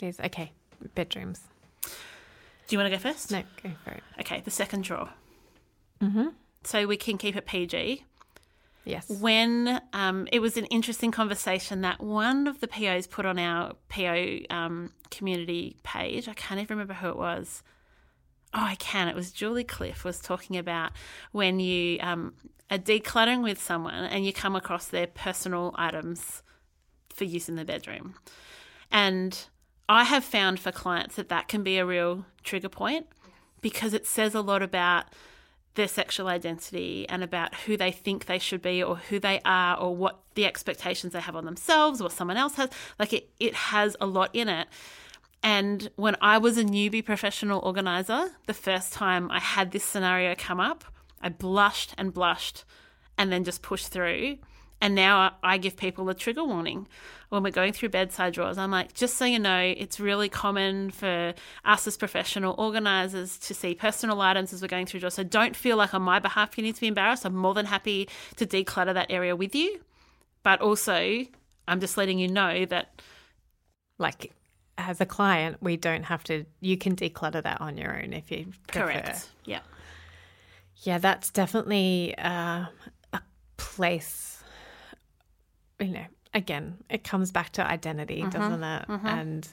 It 0.01 0.07
is. 0.07 0.21
Okay, 0.21 0.53
bedrooms. 0.95 1.41
Do 1.83 1.91
you 2.77 2.79
want 2.79 2.91
to 2.91 2.97
go 2.97 3.03
first? 3.03 3.31
No, 3.31 3.43
go 3.63 3.71
for 3.85 3.91
it. 3.91 4.03
Okay, 4.21 4.41
the 4.41 4.51
second 4.51 4.85
drawer. 4.85 5.11
Mm-hmm. 6.01 6.29
So 6.65 6.87
we 6.87 6.97
can 6.97 7.19
keep 7.19 7.37
it 7.37 7.45
PG. 7.45 8.05
Yes. 8.85 9.09
When 9.09 9.81
um, 9.93 10.27
it 10.33 10.41
was 10.41 10.57
an 10.57 10.65
interesting 10.67 11.11
conversation 11.11 11.83
that 11.83 12.01
one 12.01 12.47
of 12.47 12.61
the 12.61 12.67
POs 12.67 13.07
put 13.07 13.27
on 13.27 13.39
our 13.39 13.75
PO 13.89 14.39
um, 14.51 14.91
community 15.11 15.77
page. 15.83 16.29
I 16.29 16.35
can't 16.35 16.61
even 16.61 16.79
remember 16.79 16.95
who 16.95 17.09
it 17.09 17.17
was. 17.17 17.63
Oh, 18.55 18.63
I 18.63 18.75
can. 18.75 19.09
It 19.09 19.17
was 19.17 19.33
Julie 19.33 19.65
Cliff 19.65 20.05
was 20.05 20.21
talking 20.21 20.59
about 20.59 20.93
when 21.33 21.59
you 21.59 21.99
um, 22.01 22.35
are 22.71 22.79
decluttering 22.79 23.43
with 23.43 23.61
someone 23.61 23.95
and 23.95 24.27
you 24.27 24.33
come 24.33 24.55
across 24.55 24.87
their 24.87 25.07
personal 25.07 25.75
items 25.77 26.43
for 27.15 27.25
use 27.25 27.49
in 27.49 27.57
the 27.57 27.65
bedroom. 27.65 28.15
And 28.91 29.47
I 29.89 30.05
have 30.05 30.25
found 30.25 30.61
for 30.61 30.71
clients 30.71 31.17
that 31.17 31.29
that 31.31 31.49
can 31.49 31.63
be 31.63 31.79
a 31.79 31.87
real 31.87 32.27
trigger 32.43 32.69
point 32.69 33.07
because 33.63 33.95
it 33.95 34.07
says 34.07 34.35
a 34.35 34.41
lot 34.41 34.63
about 34.63 35.07
their 35.75 35.89
sexual 35.89 36.29
identity 36.29 37.07
and 37.09 37.23
about 37.23 37.55
who 37.55 37.77
they 37.77 37.91
think 37.91 38.27
they 38.27 38.39
should 38.39 38.61
be 38.61 38.83
or 38.83 38.97
who 38.97 39.19
they 39.19 39.41
are 39.45 39.79
or 39.79 39.97
what 39.97 40.21
the 40.35 40.45
expectations 40.45 41.15
they 41.15 41.21
have 41.21 41.37
on 41.37 41.47
themselves 41.47 42.01
or 42.01 42.11
someone 42.11 42.37
else 42.37 42.57
has. 42.57 42.69
Like 42.99 43.13
it, 43.15 43.31
it 43.41 43.55
has 43.55 43.97
a 44.01 44.07
lot 44.07 44.31
in 44.35 44.49
it. 44.49 44.69
And 45.43 45.91
when 45.97 46.17
I 46.21 46.39
was 46.39 46.57
a 46.57 46.65
newbie 46.65 47.05
professional 47.05 47.61
organizer, 47.61 48.31
the 48.47 48.55
first 48.55 48.93
time 48.93 49.31
I 49.31 49.41
had 49.41 49.73
this 49.73 49.85
scenario 49.85 50.35
come 50.37 50.61
up, 50.61 50.85
I 51.21 51.31
blushed 51.31 51.95
and 51.99 52.13
blushed 52.15 52.65
and 53.19 53.33
then 53.33 53.45
just 53.45 53.63
pushed 53.63 53.89
through. 53.89 54.39
And 54.81 54.97
now 54.97 55.37
I 55.45 55.59
give 55.59 55.77
people 55.77 56.09
a 56.09 56.15
trigger 56.15 56.43
warning 56.43 56.89
when 57.29 57.45
we're 57.45 57.51
going 57.51 57.73
through 57.73 57.91
bedside 57.91 58.33
drawers. 58.33 58.59
I'm 58.59 58.73
like, 58.73 58.95
just 58.95 59.17
so 59.17 59.25
you 59.25 59.39
know, 59.39 59.59
it's 59.77 60.01
really 60.01 60.29
common 60.29 60.91
for 60.91 61.35
us 61.65 61.87
as 61.87 61.97
professional 61.97 62.57
organisers 62.59 63.39
to 63.39 63.55
see 63.55 63.77
personal 63.77 64.21
items 64.21 64.53
as 64.53 64.61
we're 64.61 64.67
going 64.67 64.87
through 64.87 65.01
drawers. 65.01 65.15
So 65.15 65.23
don't 65.23 65.55
feel 65.55 65.77
like 65.77 65.95
on 65.95 66.03
my 66.03 66.19
behalf 66.19 66.59
you 66.59 66.65
need 66.65 66.75
to 66.75 66.81
be 66.81 66.89
embarrassed. 66.89 67.25
I'm 67.25 67.37
more 67.37 67.55
than 67.55 67.67
happy 67.67 68.09
to 68.37 68.47
declutter 68.47 68.95
that 68.95 69.11
area 69.11 69.37
with 69.37 69.55
you. 69.55 69.81
But 70.43 70.61
also, 70.61 71.27
I'm 71.69 71.79
just 71.79 71.97
letting 71.97 72.19
you 72.19 72.29
know 72.29 72.65
that. 72.67 73.01
Like, 73.99 74.33
as 74.87 75.01
a 75.01 75.07
client, 75.07 75.59
we 75.61 75.77
don't 75.77 76.05
have 76.05 76.25
to, 76.25 76.45
you 76.61 76.77
can 76.77 76.97
declutter 76.97 77.43
that 77.43 77.61
on 77.61 77.77
your 77.77 77.97
own 77.97 78.13
if 78.13 78.31
you 78.31 78.47
prefer. 78.67 78.87
Correct. 78.87 79.31
Yeah. 79.45 79.61
Yeah, 80.83 80.99
that's 80.99 81.31
definitely 81.31 82.15
uh, 82.19 82.67
a 83.13 83.21
place, 83.57 84.43
you 85.79 85.89
know, 85.89 86.07
again, 86.35 86.79
it 86.91 87.05
comes 87.05 87.31
back 87.31 87.51
to 87.53 87.67
identity, 87.67 88.21
mm-hmm, 88.21 88.31
doesn't 88.31 88.65
it? 88.65 88.89
Mm-hmm. 88.89 89.07
And 89.07 89.49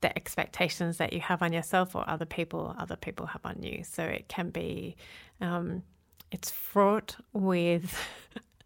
the 0.00 0.16
expectations 0.16 0.98
that 0.98 1.12
you 1.12 1.20
have 1.20 1.42
on 1.42 1.52
yourself 1.52 1.94
or 1.94 2.08
other 2.08 2.26
people, 2.26 2.74
other 2.78 2.96
people 2.96 3.26
have 3.26 3.44
on 3.44 3.62
you. 3.62 3.82
So 3.84 4.02
it 4.02 4.28
can 4.28 4.50
be, 4.50 4.96
um, 5.40 5.82
it's 6.30 6.50
fraught 6.50 7.16
with 7.32 7.98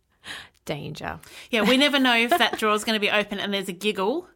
danger. 0.65 1.21
Yeah, 1.51 1.63
we 1.63 1.77
never 1.77 1.99
know 1.99 2.17
if 2.17 2.31
that 2.31 2.57
drawer 2.59 2.75
is 2.75 2.85
going 2.85 2.97
to 2.97 3.01
be 3.01 3.11
open 3.11 3.39
and 3.39 3.55
there's 3.55 3.69
a 3.69 3.73
giggle 3.73 4.27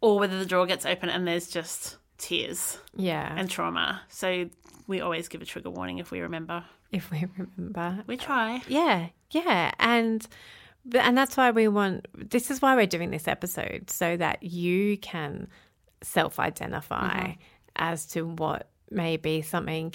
or 0.00 0.18
whether 0.18 0.38
the 0.38 0.46
drawer 0.46 0.66
gets 0.66 0.86
open 0.86 1.08
and 1.08 1.26
there's 1.26 1.48
just 1.48 1.96
tears. 2.18 2.78
Yeah. 2.96 3.34
And 3.36 3.50
trauma. 3.50 4.02
So 4.08 4.48
we 4.86 5.00
always 5.00 5.28
give 5.28 5.42
a 5.42 5.44
trigger 5.44 5.70
warning 5.70 5.98
if 5.98 6.10
we 6.10 6.20
remember 6.20 6.64
if 6.90 7.10
we 7.10 7.26
remember. 7.36 8.02
We 8.06 8.16
try. 8.16 8.62
Yeah, 8.68 9.08
yeah, 9.30 9.72
and 9.78 10.26
and 10.94 11.16
that's 11.16 11.36
why 11.36 11.50
we 11.50 11.68
want. 11.68 12.06
This 12.14 12.50
is 12.50 12.62
why 12.62 12.74
we're 12.76 12.86
doing 12.86 13.10
this 13.10 13.28
episode 13.28 13.90
so 13.90 14.16
that 14.16 14.42
you 14.42 14.96
can 14.98 15.48
self-identify 16.02 17.20
mm-hmm. 17.20 17.40
as 17.76 18.06
to 18.06 18.26
what 18.26 18.70
may 18.90 19.16
be 19.16 19.42
something 19.42 19.94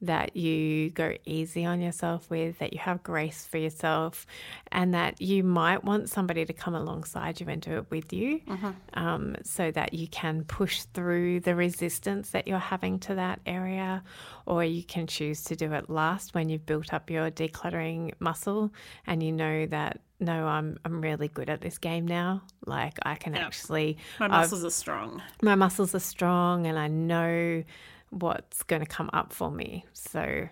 that 0.00 0.36
you 0.36 0.90
go 0.90 1.14
easy 1.24 1.64
on 1.64 1.80
yourself 1.80 2.30
with, 2.30 2.58
that 2.58 2.72
you 2.72 2.78
have 2.78 3.02
grace 3.02 3.46
for 3.46 3.58
yourself, 3.58 4.26
and 4.70 4.94
that 4.94 5.20
you 5.20 5.42
might 5.42 5.82
want 5.82 6.08
somebody 6.08 6.44
to 6.44 6.52
come 6.52 6.74
alongside 6.74 7.40
you 7.40 7.48
and 7.48 7.60
do 7.60 7.78
it 7.78 7.90
with 7.90 8.12
you 8.12 8.40
mm-hmm. 8.40 8.70
um, 8.94 9.34
so 9.42 9.70
that 9.72 9.94
you 9.94 10.06
can 10.08 10.44
push 10.44 10.82
through 10.94 11.40
the 11.40 11.54
resistance 11.54 12.30
that 12.30 12.46
you're 12.46 12.58
having 12.58 12.98
to 13.00 13.14
that 13.14 13.40
area, 13.46 14.02
or 14.46 14.64
you 14.64 14.82
can 14.82 15.06
choose 15.06 15.42
to 15.44 15.56
do 15.56 15.72
it 15.72 15.90
last 15.90 16.34
when 16.34 16.48
you've 16.48 16.66
built 16.66 16.94
up 16.94 17.10
your 17.10 17.30
decluttering 17.30 18.12
muscle 18.20 18.70
and 19.06 19.22
you 19.22 19.32
know 19.32 19.66
that 19.66 20.00
no, 20.20 20.48
I'm 20.48 20.78
I'm 20.84 21.00
really 21.00 21.28
good 21.28 21.48
at 21.48 21.60
this 21.60 21.78
game 21.78 22.04
now. 22.04 22.42
Like 22.66 22.98
I 23.02 23.14
can 23.14 23.36
actually 23.36 23.98
my 24.18 24.26
muscles 24.26 24.62
I've, 24.62 24.68
are 24.68 24.70
strong. 24.70 25.22
My 25.42 25.54
muscles 25.54 25.94
are 25.94 26.00
strong 26.00 26.66
and 26.66 26.76
I 26.76 26.88
know 26.88 27.62
what's 28.10 28.62
going 28.62 28.80
to 28.80 28.86
come 28.86 29.10
up 29.12 29.32
for 29.32 29.50
me. 29.50 29.84
So, 29.92 30.48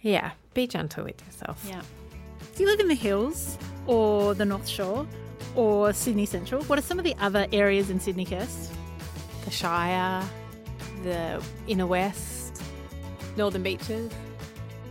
yeah, 0.00 0.32
be 0.54 0.66
gentle 0.66 1.04
with 1.04 1.24
yourself. 1.24 1.64
Yeah. 1.68 1.82
Do 2.56 2.62
you 2.62 2.68
live 2.68 2.80
in 2.80 2.88
the 2.88 2.94
hills 2.94 3.58
or 3.86 4.34
the 4.34 4.44
North 4.44 4.68
Shore 4.68 5.06
or 5.54 5.92
Sydney 5.92 6.26
Central? 6.26 6.62
What 6.64 6.78
are 6.78 6.82
some 6.82 6.98
of 6.98 7.04
the 7.04 7.14
other 7.20 7.46
areas 7.52 7.90
in 7.90 8.00
Sydney, 8.00 8.24
Kirst? 8.24 8.70
The 9.44 9.50
Shire, 9.50 10.22
the 11.02 11.42
Inner 11.66 11.86
West, 11.86 12.62
Northern 13.36 13.62
Beaches. 13.62 14.12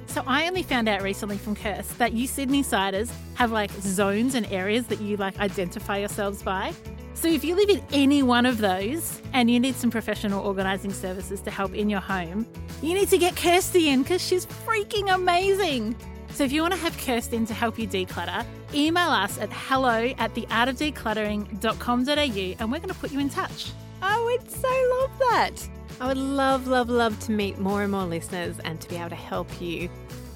So 0.07 0.23
I 0.25 0.47
only 0.47 0.63
found 0.63 0.89
out 0.89 1.03
recently 1.03 1.37
from 1.37 1.55
Kirst 1.55 1.97
that 1.97 2.13
you 2.13 2.25
Sydney 2.25 2.63
siders 2.63 3.11
have 3.35 3.51
like 3.51 3.71
zones 3.71 4.33
and 4.33 4.45
areas 4.47 4.87
that 4.87 4.99
you 4.99 5.17
like 5.17 5.39
identify 5.39 5.97
yourselves 5.97 6.41
by. 6.41 6.73
So 7.19 7.27
if 7.27 7.43
you 7.43 7.53
live 7.53 7.69
in 7.69 7.83
any 7.91 8.23
one 8.23 8.45
of 8.45 8.59
those 8.59 9.21
and 9.33 9.51
you 9.51 9.59
need 9.59 9.75
some 9.75 9.91
professional 9.91 10.41
organising 10.41 10.93
services 10.93 11.41
to 11.41 11.51
help 11.51 11.73
in 11.73 11.89
your 11.89 11.99
home, 11.99 12.47
you 12.81 12.93
need 12.93 13.09
to 13.09 13.17
get 13.17 13.35
Kirsty 13.35 13.89
in 13.89 14.03
because 14.03 14.25
she's 14.25 14.45
freaking 14.45 15.13
amazing. 15.13 15.97
So 16.29 16.45
if 16.45 16.53
you 16.53 16.61
want 16.61 16.75
to 16.75 16.79
have 16.79 16.97
Kirsten 16.97 17.45
to 17.47 17.53
help 17.53 17.77
you 17.77 17.89
declutter, 17.89 18.45
email 18.73 19.09
us 19.09 19.37
at 19.37 19.49
hello 19.51 20.13
at 20.17 20.33
theartofdecluttering.com.au 20.33 22.63
and 22.63 22.71
we're 22.71 22.79
going 22.79 22.87
to 22.87 22.95
put 22.95 23.11
you 23.11 23.19
in 23.19 23.29
touch. 23.29 23.71
Oh, 24.01 24.03
I 24.03 24.23
would 24.23 24.49
so 24.49 24.69
love 25.01 25.11
that. 25.19 25.55
I 25.99 26.07
would 26.07 26.15
love, 26.15 26.67
love, 26.67 26.87
love 26.87 27.19
to 27.25 27.33
meet 27.33 27.59
more 27.59 27.83
and 27.83 27.91
more 27.91 28.05
listeners 28.05 28.59
and 28.63 28.79
to 28.79 28.87
be 28.87 28.95
able 28.95 29.09
to 29.09 29.15
help 29.15 29.59
you 29.59 29.89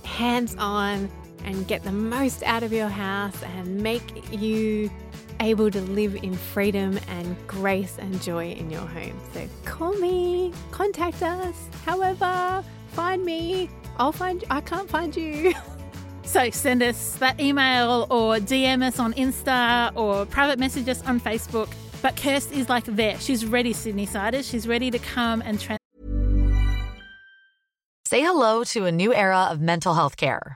hands 0.03 0.53
on 0.59 1.09
and 1.45 1.65
get 1.65 1.83
the 1.83 1.93
most 1.93 2.43
out 2.43 2.61
of 2.61 2.73
your 2.73 2.89
house 2.89 3.41
and 3.41 3.81
make 3.81 4.33
you 4.33 4.91
able 5.43 5.69
to 5.69 5.81
live 5.81 6.15
in 6.15 6.33
freedom 6.35 6.99
and 7.07 7.35
grace 7.47 7.97
and 7.99 8.21
joy 8.21 8.51
in 8.51 8.69
your 8.71 8.81
home. 8.81 9.19
So 9.33 9.47
call 9.65 9.93
me, 9.93 10.51
contact 10.71 11.21
us, 11.21 11.55
however, 11.85 12.63
find 12.93 13.23
me. 13.23 13.69
I'll 13.97 14.11
find 14.11 14.41
you. 14.41 14.47
I 14.49 14.61
can't 14.61 14.89
find 14.89 15.15
you. 15.15 15.53
So 16.25 16.49
send 16.51 16.81
us 16.81 17.15
that 17.15 17.39
email 17.39 18.07
or 18.09 18.37
DM 18.37 18.81
us 18.81 18.97
on 18.97 19.13
Insta 19.13 19.91
or 19.93 20.25
private 20.25 20.57
message 20.57 20.87
us 20.87 21.03
on 21.05 21.19
Facebook. 21.19 21.69
But 22.01 22.15
Kirst 22.15 22.53
is 22.53 22.69
like 22.69 22.85
there. 22.85 23.19
She's 23.19 23.45
ready, 23.45 23.73
Sydney 23.73 24.05
Siders. 24.05 24.47
She's 24.47 24.65
ready 24.65 24.89
to 24.89 24.99
come 24.99 25.41
and 25.41 25.59
trans- 25.59 25.79
Say 28.05 28.21
hello 28.21 28.63
to 28.63 28.85
a 28.85 28.91
new 28.91 29.13
era 29.13 29.49
of 29.51 29.59
mental 29.59 29.93
health 29.95 30.15
care. 30.15 30.55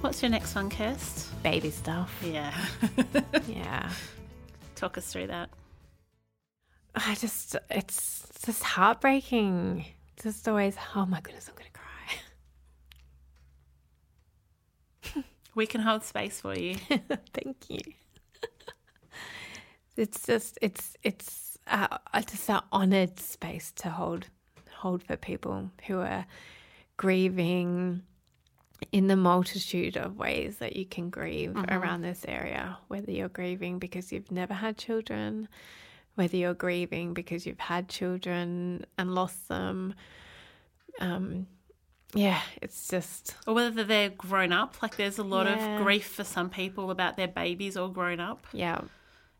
What's 0.00 0.22
your 0.22 0.30
next 0.30 0.54
one, 0.54 0.70
Kirst? 0.70 1.26
Baby 1.42 1.70
stuff. 1.70 2.12
Yeah. 2.24 2.54
Yeah. 3.48 3.90
Talk 4.74 4.98
us 4.98 5.10
through 5.12 5.28
that. 5.28 5.48
I 6.94 7.14
just, 7.14 7.56
it's 7.70 8.28
just 8.44 8.62
heartbreaking. 8.62 9.86
Just 10.22 10.46
always, 10.48 10.76
oh 10.94 11.06
my 11.06 11.20
goodness, 11.20 11.48
I'm 11.48 11.54
going 11.54 11.70
to 11.72 11.78
cry. 15.12 15.24
We 15.54 15.66
can 15.66 15.80
hold 15.80 16.04
space 16.04 16.40
for 16.40 16.54
you. 16.56 16.74
Thank 17.32 17.70
you. 17.70 17.80
it's 19.96 20.26
just, 20.26 20.58
it's, 20.60 20.96
it's 21.02 21.56
uh, 21.66 21.98
just 22.28 22.50
an 22.50 22.60
honoured 22.72 23.18
space 23.18 23.72
to 23.76 23.88
hold, 23.90 24.26
hold 24.76 25.02
for 25.02 25.16
people 25.16 25.70
who 25.86 26.00
are 26.00 26.26
grieving 26.98 28.02
in 28.92 29.06
the 29.06 29.16
multitude 29.16 29.96
of 29.96 30.16
ways 30.16 30.58
that 30.58 30.76
you 30.76 30.84
can 30.86 31.10
grieve 31.10 31.56
around 31.68 32.02
this 32.02 32.24
area, 32.28 32.78
whether 32.88 33.10
you're 33.10 33.28
grieving 33.28 33.78
because 33.78 34.12
you've 34.12 34.30
never 34.30 34.54
had 34.54 34.76
children, 34.76 35.48
whether 36.14 36.36
you're 36.36 36.54
grieving 36.54 37.14
because 37.14 37.46
you've 37.46 37.58
had 37.58 37.88
children 37.88 38.84
and 38.98 39.14
lost 39.14 39.48
them. 39.48 39.94
Um, 41.00 41.46
yeah, 42.14 42.40
it's 42.62 42.88
just 42.88 43.34
or 43.46 43.54
whether 43.54 43.82
they're 43.84 44.10
grown 44.10 44.52
up. 44.52 44.80
Like 44.82 44.96
there's 44.96 45.18
a 45.18 45.24
lot 45.24 45.46
Yeah. 45.46 45.76
of 45.78 45.82
grief 45.82 46.06
for 46.08 46.24
some 46.24 46.48
people 46.50 46.90
about 46.90 47.16
their 47.16 47.28
babies 47.28 47.76
all 47.76 47.88
grown 47.88 48.20
up. 48.20 48.46
yeah, 48.52 48.80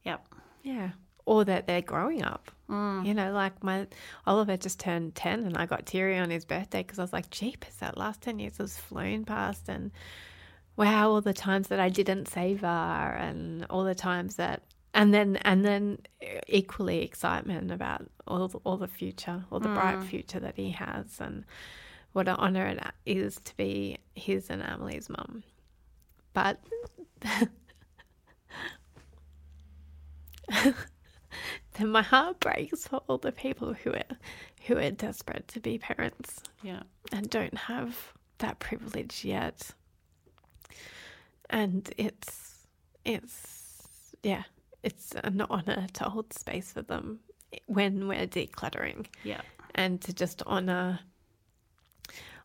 Yep. 0.04 0.26
yeah, 0.62 0.90
or 1.26 1.44
that 1.44 1.66
they're 1.66 1.82
growing 1.82 2.22
up. 2.22 2.50
Mm. 2.70 3.04
You 3.04 3.12
know, 3.12 3.32
like 3.32 3.62
my 3.62 3.86
Oliver 4.26 4.56
just 4.56 4.80
turned 4.80 5.14
ten, 5.14 5.44
and 5.44 5.56
I 5.56 5.66
got 5.66 5.84
teary 5.84 6.16
on 6.16 6.30
his 6.30 6.44
birthday 6.44 6.82
because 6.82 6.98
I 6.98 7.02
was 7.02 7.12
like, 7.12 7.30
"Jeepers, 7.30 7.76
that 7.76 7.98
last 7.98 8.22
ten 8.22 8.38
years 8.38 8.58
has 8.58 8.78
flown 8.78 9.24
past," 9.24 9.68
and 9.68 9.90
wow, 10.76 11.10
all 11.10 11.20
the 11.20 11.34
times 11.34 11.68
that 11.68 11.80
I 11.80 11.90
didn't 11.90 12.28
save 12.28 12.60
her, 12.60 12.66
and 12.66 13.66
all 13.68 13.84
the 13.84 13.94
times 13.94 14.36
that, 14.36 14.62
and 14.94 15.12
then 15.12 15.36
and 15.42 15.64
then 15.64 15.98
equally 16.48 17.02
excitement 17.02 17.70
about 17.70 18.06
all 18.26 18.48
the, 18.48 18.58
all 18.64 18.76
the 18.76 18.88
future, 18.88 19.44
all 19.50 19.60
the 19.60 19.68
bright 19.68 19.98
mm. 19.98 20.06
future 20.06 20.40
that 20.40 20.56
he 20.56 20.70
has, 20.70 21.20
and 21.20 21.44
what 22.12 22.28
an 22.28 22.36
honor 22.36 22.66
it 22.66 22.80
is 23.04 23.38
to 23.44 23.56
be 23.56 23.98
his 24.14 24.48
and 24.48 24.62
Emily's 24.62 25.08
mum. 25.08 25.42
But 26.32 26.60
then 31.78 31.88
my 31.90 32.02
heart 32.02 32.40
breaks 32.40 32.86
for 32.88 33.02
all 33.08 33.18
the 33.18 33.32
people 33.32 33.72
who 33.74 33.92
are 33.92 34.02
who 34.66 34.76
are 34.78 34.90
desperate 34.90 35.46
to 35.48 35.60
be 35.60 35.78
parents 35.78 36.42
Yeah. 36.62 36.82
and 37.12 37.28
don't 37.30 37.56
have 37.56 38.12
that 38.38 38.58
privilege 38.58 39.24
yet. 39.24 39.70
And 41.50 41.88
it's 41.96 42.66
it's 43.04 44.14
yeah, 44.22 44.42
it's 44.82 45.12
an 45.22 45.40
honor 45.48 45.86
to 45.94 46.04
hold 46.04 46.32
space 46.32 46.72
for 46.72 46.82
them 46.82 47.20
when 47.66 48.08
we're 48.08 48.26
decluttering 48.26 49.06
Yeah. 49.22 49.40
and 49.74 50.00
to 50.02 50.12
just 50.12 50.42
honor 50.46 50.98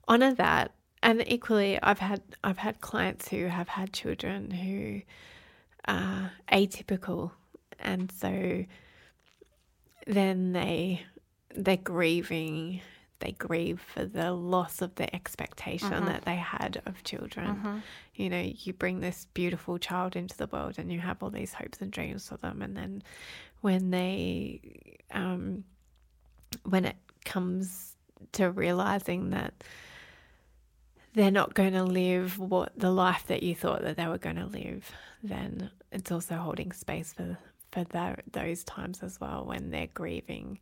honor 0.08 0.34
that 0.36 0.72
and 1.04 1.24
equally 1.28 1.82
i've 1.82 2.00
had 2.00 2.22
i've 2.44 2.58
had 2.58 2.82
clients 2.82 3.28
who 3.30 3.46
have 3.48 3.68
had 3.68 3.92
children 3.94 4.52
who 4.52 5.02
are 5.86 6.32
atypical 6.52 7.32
and 7.82 8.12
so 8.12 8.66
then 10.08 10.54
they 10.54 11.04
they're 11.56 11.78
grieving 11.78 12.82
they 13.20 13.34
grieve 13.34 13.80
for 13.80 14.04
the 14.04 14.32
loss 14.32 14.82
of 14.82 14.96
the 14.96 15.14
expectation 15.16 15.92
that 16.06 16.26
they 16.26 16.38
had 16.38 16.82
of 16.88 17.04
children. 17.04 17.46
You 18.16 18.30
know 18.30 18.42
you 18.42 18.74
bring 18.74 19.00
this 19.00 19.28
beautiful 19.34 19.78
child 19.78 20.16
into 20.16 20.36
the 20.38 20.48
world 20.48 20.80
and 20.80 20.92
you 20.92 21.00
have 21.00 21.22
all 21.22 21.30
these 21.30 21.54
hopes 21.54 21.80
and 21.82 21.92
dreams 21.92 22.28
for 22.30 22.38
them 22.38 22.62
and 22.64 22.76
then 22.76 23.04
when 23.62 23.92
they 23.92 24.62
um 25.12 25.64
when 26.64 26.86
it 26.86 26.96
comes 27.26 27.96
to 28.34 28.50
realizing 28.50 29.30
that 29.32 29.54
they're 31.14 31.32
not 31.32 31.54
going 31.54 31.74
to 31.74 31.84
live 31.84 32.40
what 32.40 32.72
the 32.78 32.92
life 32.92 33.26
that 33.28 33.44
you 33.44 33.54
thought 33.54 33.82
that 33.82 33.98
they 33.98 34.08
were 34.08 34.18
going 34.18 34.38
to 34.38 34.46
live, 34.46 34.92
then 35.22 35.70
it's 35.92 36.12
also 36.12 36.36
holding 36.36 36.72
space 36.72 37.14
for 37.14 37.38
for 37.72 37.84
that, 37.86 38.24
those 38.32 38.64
times 38.64 39.02
as 39.02 39.20
well 39.20 39.46
when 39.46 39.70
they're 39.72 39.88
grieving 39.94 40.60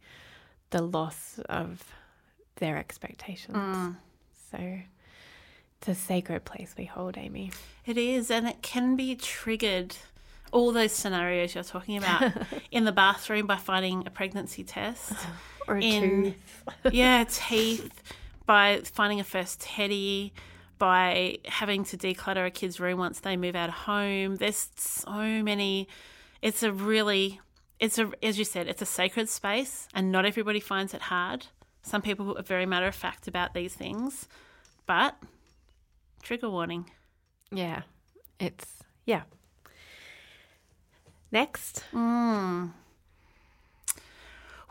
the 0.70 0.82
loss 0.82 1.40
of 1.50 1.84
their 2.58 2.78
expectations. 2.78 3.58
Mm. 3.58 3.96
So 4.52 4.58
it's 5.80 5.88
a 5.88 5.96
sacred 5.96 6.46
place 6.46 6.76
we 6.78 6.86
hold, 6.86 7.18
Amy. 7.18 7.52
It 7.86 7.98
is, 7.98 8.30
and 8.30 8.48
it 8.48 8.62
can 8.62 8.96
be 8.96 9.16
triggered. 9.16 9.96
All 10.52 10.72
those 10.72 10.92
scenarios 10.92 11.54
you're 11.56 11.64
talking 11.64 11.98
about 11.98 12.32
in 12.72 12.84
the 12.86 12.92
bathroom 12.92 13.46
by 13.48 13.58
finding 13.58 14.04
a 14.06 14.10
pregnancy 14.10 14.64
test, 14.64 15.14
Or 15.68 15.78
a 15.78 15.82
in 15.82 16.24
tooth. 16.24 16.94
yeah 16.94 17.24
teeth, 17.30 18.02
by 18.46 18.82
finding 18.84 19.20
a 19.20 19.24
first 19.24 19.62
teddy, 19.62 20.34
by 20.80 21.38
having 21.46 21.84
to 21.86 21.98
declutter 21.98 22.48
a 22.48 22.50
kid's 22.52 22.80
room 22.80 22.98
once 22.98 23.20
they 23.20 23.38
move 23.38 23.56
out 23.56 23.70
of 23.70 23.76
home. 23.76 24.36
There's 24.38 24.70
so 24.76 25.12
many. 25.44 25.88
It's 26.42 26.64
a 26.64 26.72
really, 26.72 27.40
it's 27.80 27.98
a 27.98 28.12
as 28.24 28.40
you 28.40 28.46
said, 28.46 28.68
it's 28.68 28.82
a 28.82 28.86
sacred 28.86 29.30
space, 29.30 29.88
and 29.94 30.12
not 30.12 30.26
everybody 30.26 30.60
finds 30.60 30.94
it 30.94 31.04
hard. 31.04 31.48
Some 31.82 32.02
people 32.02 32.38
are 32.38 32.44
very 32.44 32.66
matter 32.66 32.88
of 32.88 32.96
fact 32.96 33.28
about 33.28 33.54
these 33.54 33.74
things, 33.74 34.28
but 34.86 35.16
trigger 36.22 36.50
warning. 36.50 36.90
Yeah. 37.52 37.82
It's 38.40 38.84
yeah. 39.06 39.24
Next. 41.32 41.84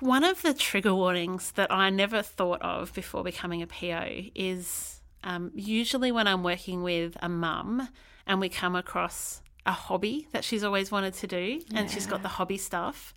One 0.00 0.22
of 0.22 0.42
the 0.42 0.54
trigger 0.54 0.94
warnings 0.94 1.52
that 1.52 1.72
I 1.72 1.90
never 1.90 2.22
thought 2.22 2.62
of 2.62 2.94
before 2.94 3.24
becoming 3.24 3.62
a 3.62 3.66
PO 3.66 4.30
is 4.34 5.00
um, 5.24 5.50
usually 5.54 6.12
when 6.12 6.28
I'm 6.28 6.44
working 6.44 6.82
with 6.82 7.16
a 7.20 7.28
mum 7.28 7.88
and 8.26 8.40
we 8.40 8.48
come 8.48 8.76
across 8.76 9.42
a 9.68 9.72
hobby 9.72 10.26
that 10.32 10.42
she's 10.42 10.64
always 10.64 10.90
wanted 10.90 11.14
to 11.14 11.26
do 11.26 11.60
and 11.74 11.90
she's 11.90 12.06
got 12.06 12.22
the 12.22 12.28
hobby 12.28 12.56
stuff. 12.56 13.14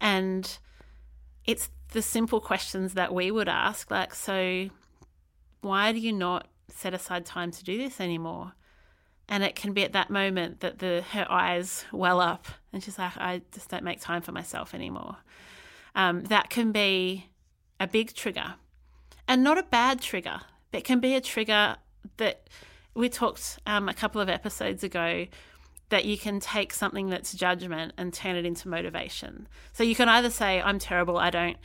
And 0.00 0.58
it's 1.46 1.70
the 1.92 2.02
simple 2.02 2.40
questions 2.40 2.94
that 2.94 3.14
we 3.14 3.30
would 3.30 3.48
ask 3.48 3.90
like, 3.90 4.14
so 4.14 4.68
why 5.60 5.92
do 5.92 5.98
you 5.98 6.12
not 6.12 6.48
set 6.68 6.92
aside 6.92 7.24
time 7.24 7.50
to 7.52 7.64
do 7.64 7.78
this 7.78 8.00
anymore? 8.00 8.52
And 9.28 9.42
it 9.42 9.54
can 9.54 9.72
be 9.72 9.84
at 9.84 9.92
that 9.92 10.10
moment 10.10 10.60
that 10.60 10.80
the 10.80 11.02
her 11.12 11.26
eyes 11.30 11.86
well 11.92 12.20
up 12.20 12.46
and 12.72 12.82
she's 12.82 12.98
like, 12.98 13.16
I 13.16 13.40
just 13.52 13.70
don't 13.70 13.84
make 13.84 14.00
time 14.00 14.20
for 14.20 14.32
myself 14.32 14.74
anymore 14.74 15.16
um, 15.94 16.24
that 16.24 16.50
can 16.50 16.72
be 16.72 17.30
a 17.78 17.86
big 17.86 18.14
trigger 18.14 18.54
and 19.28 19.42
not 19.42 19.58
a 19.58 19.62
bad 19.62 20.00
trigger, 20.00 20.40
but 20.72 20.84
can 20.84 21.00
be 21.00 21.14
a 21.14 21.20
trigger 21.20 21.76
that 22.16 22.48
we 22.94 23.08
talked 23.08 23.58
um, 23.66 23.88
a 23.88 23.94
couple 23.94 24.20
of 24.20 24.28
episodes 24.28 24.84
ago 24.84 25.26
that 25.94 26.06
you 26.06 26.18
can 26.18 26.40
take 26.40 26.72
something 26.72 27.08
that's 27.08 27.32
judgment 27.32 27.92
and 27.96 28.12
turn 28.12 28.34
it 28.34 28.44
into 28.44 28.66
motivation. 28.68 29.46
So 29.72 29.84
you 29.84 29.94
can 29.94 30.08
either 30.08 30.28
say, 30.28 30.60
I'm 30.60 30.80
terrible, 30.80 31.18
I 31.18 31.30
don't 31.30 31.56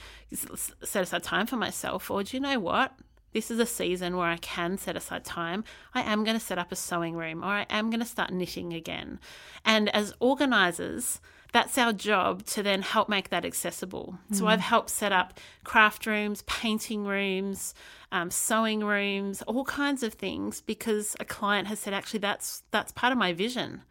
set 0.83 1.01
aside 1.01 1.23
time 1.23 1.47
for 1.47 1.55
myself, 1.55 2.11
or 2.11 2.21
do 2.21 2.37
you 2.37 2.41
know 2.41 2.59
what? 2.59 2.93
This 3.33 3.49
is 3.49 3.57
a 3.57 3.65
season 3.65 4.17
where 4.17 4.27
I 4.27 4.37
can 4.37 4.77
set 4.77 4.95
aside 4.95 5.25
time. 5.25 5.63
I 5.95 6.01
am 6.03 6.23
going 6.23 6.37
to 6.37 6.45
set 6.45 6.59
up 6.59 6.71
a 6.71 6.75
sewing 6.75 7.15
room 7.15 7.43
or 7.43 7.47
I 7.47 7.65
am 7.71 7.89
going 7.89 8.01
to 8.01 8.05
start 8.05 8.31
knitting 8.31 8.71
again. 8.71 9.19
And 9.65 9.89
as 9.95 10.13
organizers, 10.19 11.19
that's 11.51 11.77
our 11.79 11.91
job 11.91 12.45
to 12.47 12.61
then 12.61 12.83
help 12.83 13.09
make 13.09 13.29
that 13.29 13.45
accessible. 13.45 14.19
So 14.31 14.45
I've 14.45 14.59
helped 14.59 14.91
set 14.91 15.11
up 15.11 15.39
craft 15.63 16.05
rooms, 16.05 16.43
painting 16.43 17.05
rooms, 17.05 17.73
um, 18.11 18.29
sewing 18.29 18.83
rooms, 18.83 19.41
all 19.43 19.63
kinds 19.63 20.03
of 20.03 20.13
things 20.13 20.61
because 20.61 21.15
a 21.19 21.25
client 21.25 21.67
has 21.67 21.79
said, 21.79 21.93
actually, 21.93 22.19
that's 22.19 22.61
that's 22.69 22.91
part 22.91 23.11
of 23.11 23.17
my 23.17 23.33
vision, 23.33 23.81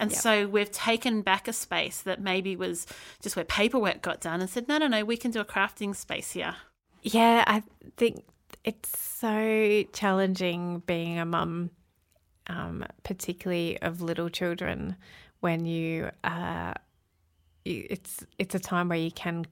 And 0.00 0.12
so 0.12 0.46
we've 0.48 0.70
taken 0.70 1.22
back 1.22 1.46
a 1.48 1.52
space 1.52 2.00
that 2.02 2.20
maybe 2.20 2.56
was 2.56 2.86
just 3.22 3.36
where 3.36 3.44
paperwork 3.44 4.02
got 4.02 4.20
done 4.20 4.40
and 4.40 4.48
said, 4.50 4.66
no, 4.68 4.78
no, 4.78 4.86
no, 4.86 5.04
we 5.04 5.16
can 5.16 5.30
do 5.30 5.40
a 5.40 5.44
crafting 5.44 5.94
space 5.94 6.32
here. 6.32 6.56
Yeah, 7.02 7.44
I 7.46 7.62
think 7.96 8.24
it's 8.64 8.98
so 8.98 9.84
challenging 9.92 10.82
being 10.86 11.18
a 11.18 11.24
mum, 11.24 11.70
um, 12.48 12.84
particularly 13.04 13.80
of 13.80 14.02
little 14.02 14.28
children, 14.28 14.96
when 15.40 15.64
you 15.64 16.10
uh, 16.24 16.74
you- 17.64 17.86
it's 17.88 18.26
it's 18.38 18.54
a 18.54 18.58
time 18.58 18.88
where 18.88 18.98
you 18.98 19.10
can 19.10 19.46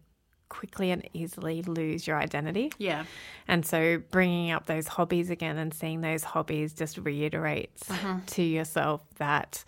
quickly 0.51 0.91
and 0.91 1.07
easily 1.13 1.63
lose 1.63 2.07
your 2.07 2.17
identity. 2.17 2.73
Yeah. 2.79 3.05
And 3.47 3.65
so 3.67 3.99
bringing 4.11 4.51
up 4.51 4.67
those 4.67 4.89
hobbies 4.89 5.29
again 5.31 5.59
and 5.59 5.73
seeing 5.75 6.01
those 6.01 6.25
hobbies 6.25 6.73
just 6.73 6.97
reiterates 6.99 7.89
to 8.29 8.43
yourself 8.43 9.03
that 9.19 9.63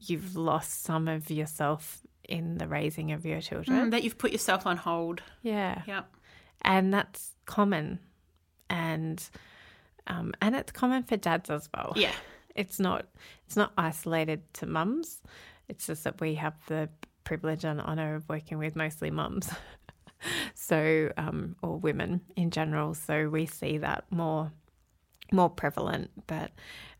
you've 0.00 0.36
lost 0.36 0.82
some 0.82 1.08
of 1.08 1.30
yourself 1.30 2.02
in 2.28 2.58
the 2.58 2.68
raising 2.68 3.12
of 3.12 3.26
your 3.26 3.40
children. 3.40 3.90
That 3.90 4.04
you've 4.04 4.18
put 4.18 4.32
yourself 4.32 4.66
on 4.66 4.76
hold. 4.76 5.22
Yeah. 5.42 5.82
Yeah. 5.86 6.02
And 6.62 6.92
that's 6.92 7.32
common. 7.46 7.98
And 8.68 9.22
um, 10.06 10.32
and 10.40 10.54
it's 10.54 10.72
common 10.72 11.02
for 11.02 11.16
dads 11.16 11.50
as 11.50 11.68
well. 11.74 11.92
Yeah. 11.96 12.12
It's 12.54 12.78
not 12.78 13.06
it's 13.46 13.56
not 13.56 13.72
isolated 13.76 14.42
to 14.54 14.66
mums. 14.66 15.22
It's 15.68 15.86
just 15.86 16.04
that 16.04 16.20
we 16.20 16.34
have 16.36 16.54
the 16.66 16.88
privilege 17.24 17.64
and 17.64 17.80
honour 17.80 18.16
of 18.16 18.28
working 18.28 18.58
with 18.58 18.76
mostly 18.76 19.10
mums. 19.10 19.50
so 20.54 21.12
um, 21.16 21.56
or 21.62 21.76
women 21.76 22.20
in 22.36 22.50
general. 22.50 22.94
So 22.94 23.28
we 23.28 23.46
see 23.46 23.78
that 23.78 24.04
more 24.10 24.52
more 25.32 25.50
prevalent. 25.50 26.10
But 26.26 26.52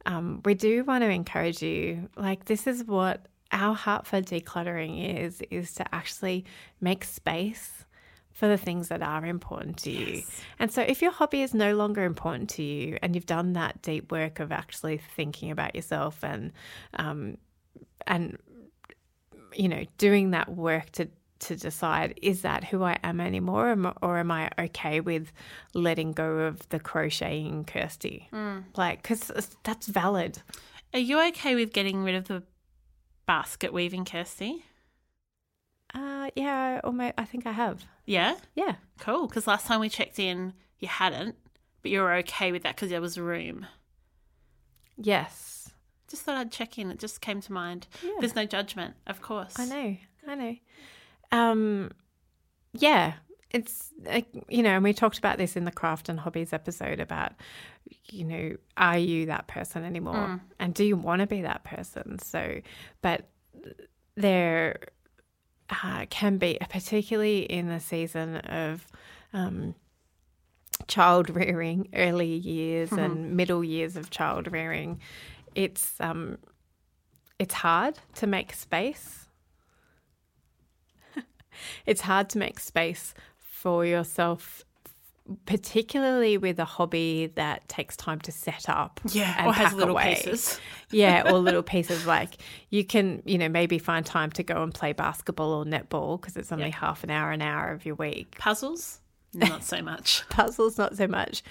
um, 0.07 0.41
we 0.45 0.55
do 0.55 0.85
want 0.85 1.03
to 1.03 1.11
encourage 1.11 1.63
you. 1.63 2.09
Like 2.17 2.47
this 2.47 2.67
is 2.67 2.85
what 2.85 3.27
our 3.53 3.75
heart 3.75 4.07
for 4.07 4.21
decluttering 4.21 5.25
is: 5.25 5.43
is 5.51 5.75
to 5.75 5.95
actually 5.95 6.45
make 6.81 7.05
space 7.05 7.85
for 8.33 8.49
the 8.49 8.57
things 8.57 8.89
that 8.89 9.03
are 9.03 9.27
important 9.27 9.77
to 9.77 9.91
you. 9.91 10.23
And 10.59 10.73
so 10.73 10.81
if 10.81 11.03
your 11.03 11.11
hobby 11.11 11.43
is 11.43 11.53
no 11.53 11.75
longer 11.75 12.05
important 12.05 12.49
to 12.51 12.63
you, 12.63 12.97
and 13.03 13.15
you've 13.15 13.27
done 13.27 13.53
that 13.53 13.83
deep 13.83 14.11
work 14.11 14.41
of 14.41 14.51
actually 14.51 14.99
thinking 15.15 15.51
about 15.51 15.75
yourself 15.75 16.23
and 16.23 16.53
um, 16.95 17.37
and 18.07 18.39
you 19.55 19.69
know 19.69 19.85
doing 19.99 20.31
that 20.31 20.49
work 20.49 20.91
to 20.93 21.09
to 21.41 21.57
decide 21.57 22.19
is 22.23 22.43
that 22.43 22.65
who 22.65 22.83
I 22.83 22.99
am 23.03 23.21
anymore, 23.21 23.77
or 24.03 24.19
am, 24.19 24.31
I 24.31 24.51
okay 24.59 25.01
with 25.01 25.33
letting 25.75 26.13
go 26.13 26.39
of 26.41 26.69
the 26.69 26.79
crocheting, 26.81 27.65
Kirsty? 27.65 28.29
Like, 28.77 29.03
because 29.03 29.31
that's 29.65 29.87
valid. 29.87 30.43
Are 30.93 31.01
you 31.01 31.21
okay 31.29 31.55
with 31.55 31.73
getting 31.73 32.03
rid 32.03 32.15
of 32.15 32.29
the 32.29 32.43
basket 33.27 33.73
weaving, 33.73 34.05
Kirsty? 34.05 34.65
Uh, 35.95 36.31
yeah, 36.37 36.81
may, 36.93 37.13
I 37.19 37.25
think 37.25 37.47
I 37.47 37.53
have. 37.53 37.85
Yeah. 38.07 38.37
Yeah, 38.55 38.77
Cool. 38.99 39.27
Because 39.27 39.47
last 39.47 39.67
time 39.67 39.81
we 39.81 39.89
checked 39.89 40.19
in, 40.19 40.53
you 40.79 40.89
hadn't, 40.89 41.37
but 41.83 41.91
you 41.91 42.01
were 42.01 42.13
okay 42.17 42.53
with 42.53 42.63
that 42.63 42.77
because 42.77 42.91
there 42.91 43.01
was 43.01 43.19
room. 43.19 43.67
yes, 44.97 45.71
Just 46.09 46.23
thought 46.23 46.37
I'd 46.37 46.53
check 46.53 46.79
in. 46.79 46.91
It 46.91 46.99
just 46.99 47.21
came 47.21 47.41
to 47.41 47.53
mind. 47.53 47.87
There's 48.19 48.35
no 48.35 48.45
judgment, 48.47 48.95
of 49.07 49.23
course. 49.23 49.59
I 49.59 49.65
know, 49.65 49.97
I 50.29 50.35
know. 50.35 50.57
Um, 51.33 51.91
yeah, 52.73 53.15
it's 53.51 53.91
like, 54.05 54.27
you 54.49 54.63
know, 54.63 54.71
and 54.71 54.85
we 54.85 54.93
talked 54.93 55.19
about 55.19 55.39
this 55.39 55.57
in 55.57 55.65
the 55.65 55.73
craft 55.73 56.09
and 56.09 56.19
hobbies 56.21 56.53
episode 56.53 57.01
about, 57.01 57.33
you 58.11 58.25
know, 58.25 58.57
are 58.77 58.99
you 58.99 59.27
that 59.27 59.47
person 59.47 59.85
anymore, 59.85 60.41
and 60.59 60.75
do 60.75 60.85
you 60.85 60.97
want 60.97 61.21
to 61.21 61.27
be 61.27 61.43
that 61.43 61.65
person? 61.65 62.19
So, 62.19 62.61
but 63.03 63.29
there 64.17 64.79
uh, 65.71 66.07
can 66.11 66.39
be, 66.39 66.59
particularly 66.69 67.41
in 67.41 67.69
the 67.69 67.81
season 67.81 68.37
of. 68.37 68.87
Um, 69.33 69.75
child 70.89 71.29
rearing, 71.31 71.89
early 71.95 72.35
years 72.35 72.91
and 72.91 73.37
middle 73.37 73.63
years 73.63 73.97
of 73.97 74.09
child 74.11 74.51
rearing, 74.51 74.99
it's 75.55 75.95
um, 76.01 76.39
it's 77.39 77.55
hard 77.55 77.99
to 78.15 78.27
make 78.27 78.53
space. 78.55 79.20
It's 81.87 82.01
hard 82.01 82.29
to 82.31 82.39
make 82.39 82.61
space 82.61 83.15
for 83.39 83.85
yourself, 83.85 84.65
particularly 85.47 86.39
with 86.39 86.59
a 86.59 86.65
hobby 86.65 87.31
that 87.35 87.69
takes 87.69 87.97
time 87.97 88.21
to 88.21 88.33
set 88.33 88.69
up. 88.69 89.01
Yeah. 89.11 89.35
and 89.39 89.49
or 89.49 89.53
has 89.53 89.73
little 89.73 89.95
away. 89.95 90.15
pieces. 90.15 90.61
Yeah, 90.93 91.31
or 91.31 91.39
little 91.39 91.63
pieces 91.63 92.05
like 92.05 92.39
you 92.71 92.85
can, 92.85 93.23
you 93.25 93.39
know, 93.39 93.49
maybe 93.49 93.79
find 93.79 94.05
time 94.05 94.33
to 94.33 94.43
go 94.43 94.61
and 94.63 94.75
play 94.75 94.93
basketball 94.93 95.53
or 95.53 95.65
netball 95.65 96.21
because 96.21 96.37
it's 96.37 96.51
only 96.51 96.71
half 96.71 97.05
an 97.05 97.11
hour, 97.11 97.31
an 97.31 97.43
hour 97.43 97.73
of 97.73 97.87
your 97.87 97.95
week 97.95 98.37
Puzzles? 98.39 99.01
Not 99.33 99.63
so 99.63 99.83
much. 99.83 100.25
puzzles 100.31 100.79
not 100.79 100.97
so 100.97 101.07
much 101.07 101.45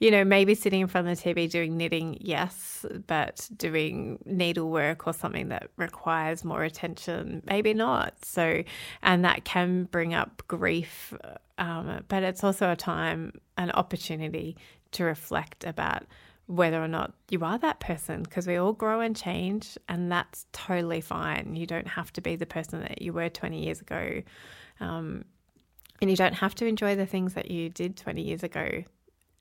you 0.00 0.10
know 0.10 0.24
maybe 0.24 0.54
sitting 0.54 0.80
in 0.80 0.88
front 0.88 1.06
of 1.06 1.16
the 1.16 1.22
tv 1.22 1.48
doing 1.48 1.76
knitting 1.76 2.16
yes 2.20 2.84
but 3.06 3.48
doing 3.56 4.18
needlework 4.24 5.06
or 5.06 5.12
something 5.12 5.48
that 5.48 5.70
requires 5.76 6.44
more 6.44 6.64
attention 6.64 7.42
maybe 7.46 7.72
not 7.72 8.14
so 8.24 8.62
and 9.02 9.24
that 9.24 9.44
can 9.44 9.84
bring 9.84 10.12
up 10.14 10.42
grief 10.48 11.14
um, 11.58 12.02
but 12.08 12.22
it's 12.22 12.42
also 12.42 12.72
a 12.72 12.76
time 12.76 13.32
an 13.56 13.70
opportunity 13.72 14.56
to 14.90 15.04
reflect 15.04 15.64
about 15.64 16.04
whether 16.46 16.82
or 16.82 16.88
not 16.88 17.12
you 17.28 17.44
are 17.44 17.58
that 17.58 17.78
person 17.78 18.22
because 18.24 18.46
we 18.46 18.56
all 18.56 18.72
grow 18.72 19.00
and 19.00 19.14
change 19.14 19.78
and 19.88 20.10
that's 20.10 20.46
totally 20.52 21.00
fine 21.00 21.54
you 21.54 21.66
don't 21.66 21.86
have 21.86 22.12
to 22.12 22.20
be 22.20 22.34
the 22.34 22.46
person 22.46 22.80
that 22.80 23.00
you 23.00 23.12
were 23.12 23.28
20 23.28 23.62
years 23.62 23.80
ago 23.80 24.20
um, 24.80 25.24
and 26.00 26.10
you 26.10 26.16
don't 26.16 26.34
have 26.34 26.54
to 26.56 26.66
enjoy 26.66 26.96
the 26.96 27.06
things 27.06 27.34
that 27.34 27.50
you 27.50 27.68
did 27.68 27.96
20 27.96 28.22
years 28.22 28.42
ago. 28.42 28.82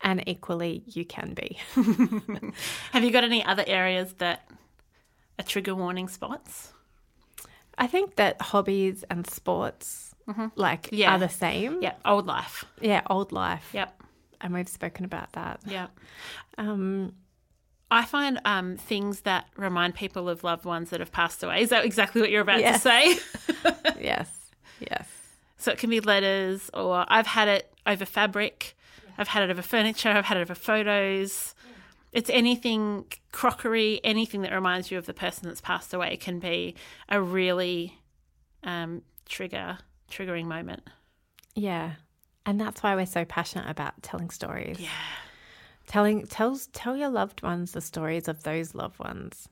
And 0.02 0.24
equally, 0.28 0.84
you 0.88 1.04
can 1.06 1.34
be. 1.34 1.58
Have 2.94 3.04
you 3.04 3.12
got 3.12 3.24
any 3.24 3.44
other 3.44 3.64
areas 3.68 4.14
that 4.20 4.50
are 5.38 5.44
trigger 5.44 5.76
warning 5.76 6.08
spots? 6.08 6.72
I 7.78 7.88
think 7.88 8.16
that 8.16 8.42
hobbies 8.42 9.04
and 9.10 9.28
sports, 9.30 10.14
like, 10.56 10.90
Yeah. 10.92 11.16
are 11.16 11.20
the 11.20 11.30
same. 11.30 11.82
Yeah. 11.82 11.94
Old 12.06 12.28
life. 12.28 12.66
Yeah, 12.82 13.02
old 13.10 13.32
life. 13.32 13.70
Yep. 13.74 14.02
And 14.42 14.54
we've 14.54 14.70
spoken 14.70 15.04
about 15.06 15.34
that. 15.34 15.60
Yep. 15.66 15.92
Um, 16.58 17.14
I 17.92 18.06
find 18.06 18.40
um, 18.46 18.78
things 18.78 19.22
that 19.22 19.48
remind 19.58 19.96
people 19.96 20.30
of 20.30 20.44
loved 20.44 20.64
ones 20.64 20.92
that 20.92 21.00
have 21.02 21.12
passed 21.12 21.44
away. 21.44 21.62
Is 21.62 21.70
that 21.70 21.84
exactly 21.84 22.22
what 22.22 22.30
you're 22.30 22.42
about 22.42 22.60
Yes. 22.60 22.84
to 22.84 22.90
say? 22.90 23.20
yes, 24.02 24.30
yes. 24.80 25.08
So 25.58 25.72
it 25.74 25.78
can 25.78 25.90
be 25.90 26.00
letters, 26.00 26.70
or 26.74 27.04
I've 27.10 27.28
had 27.28 27.48
it 27.50 27.74
over 27.86 28.06
fabric, 28.06 28.78
I've 29.20 29.28
had 29.28 29.44
it 29.44 29.52
over 29.52 29.62
furniture, 29.62 30.10
I've 30.10 30.26
had 30.26 30.38
it 30.38 30.42
over 30.42 30.56
photos. 30.56 31.54
It's 32.12 32.30
anything, 32.32 33.06
crockery, 33.32 34.00
anything 34.04 34.42
that 34.42 34.52
reminds 34.52 34.90
you 34.90 34.98
of 34.98 35.06
the 35.06 35.14
person 35.14 35.48
that's 35.48 35.62
passed 35.62 35.94
away 35.94 36.18
can 36.18 36.40
be 36.40 36.74
a 37.08 37.22
really 37.22 38.00
um, 38.64 39.04
trigger, 39.28 39.78
triggering 40.10 40.46
moment. 40.46 40.84
Yeah. 41.54 41.92
And 42.46 42.60
that's 42.60 42.82
why 42.82 42.96
we're 42.96 43.06
so 43.06 43.26
passionate 43.26 43.70
about 43.70 44.02
telling 44.02 44.32
stories. 44.32 44.80
Yeah. 44.80 44.90
telling 45.86 46.26
tells 46.26 46.68
tell 46.68 46.96
your 46.96 47.10
loved 47.10 47.44
ones 47.44 47.74
the 47.74 47.82
stories 47.82 48.28
of 48.28 48.44
those 48.44 48.74
loved 48.74 48.98
ones. 49.00 49.50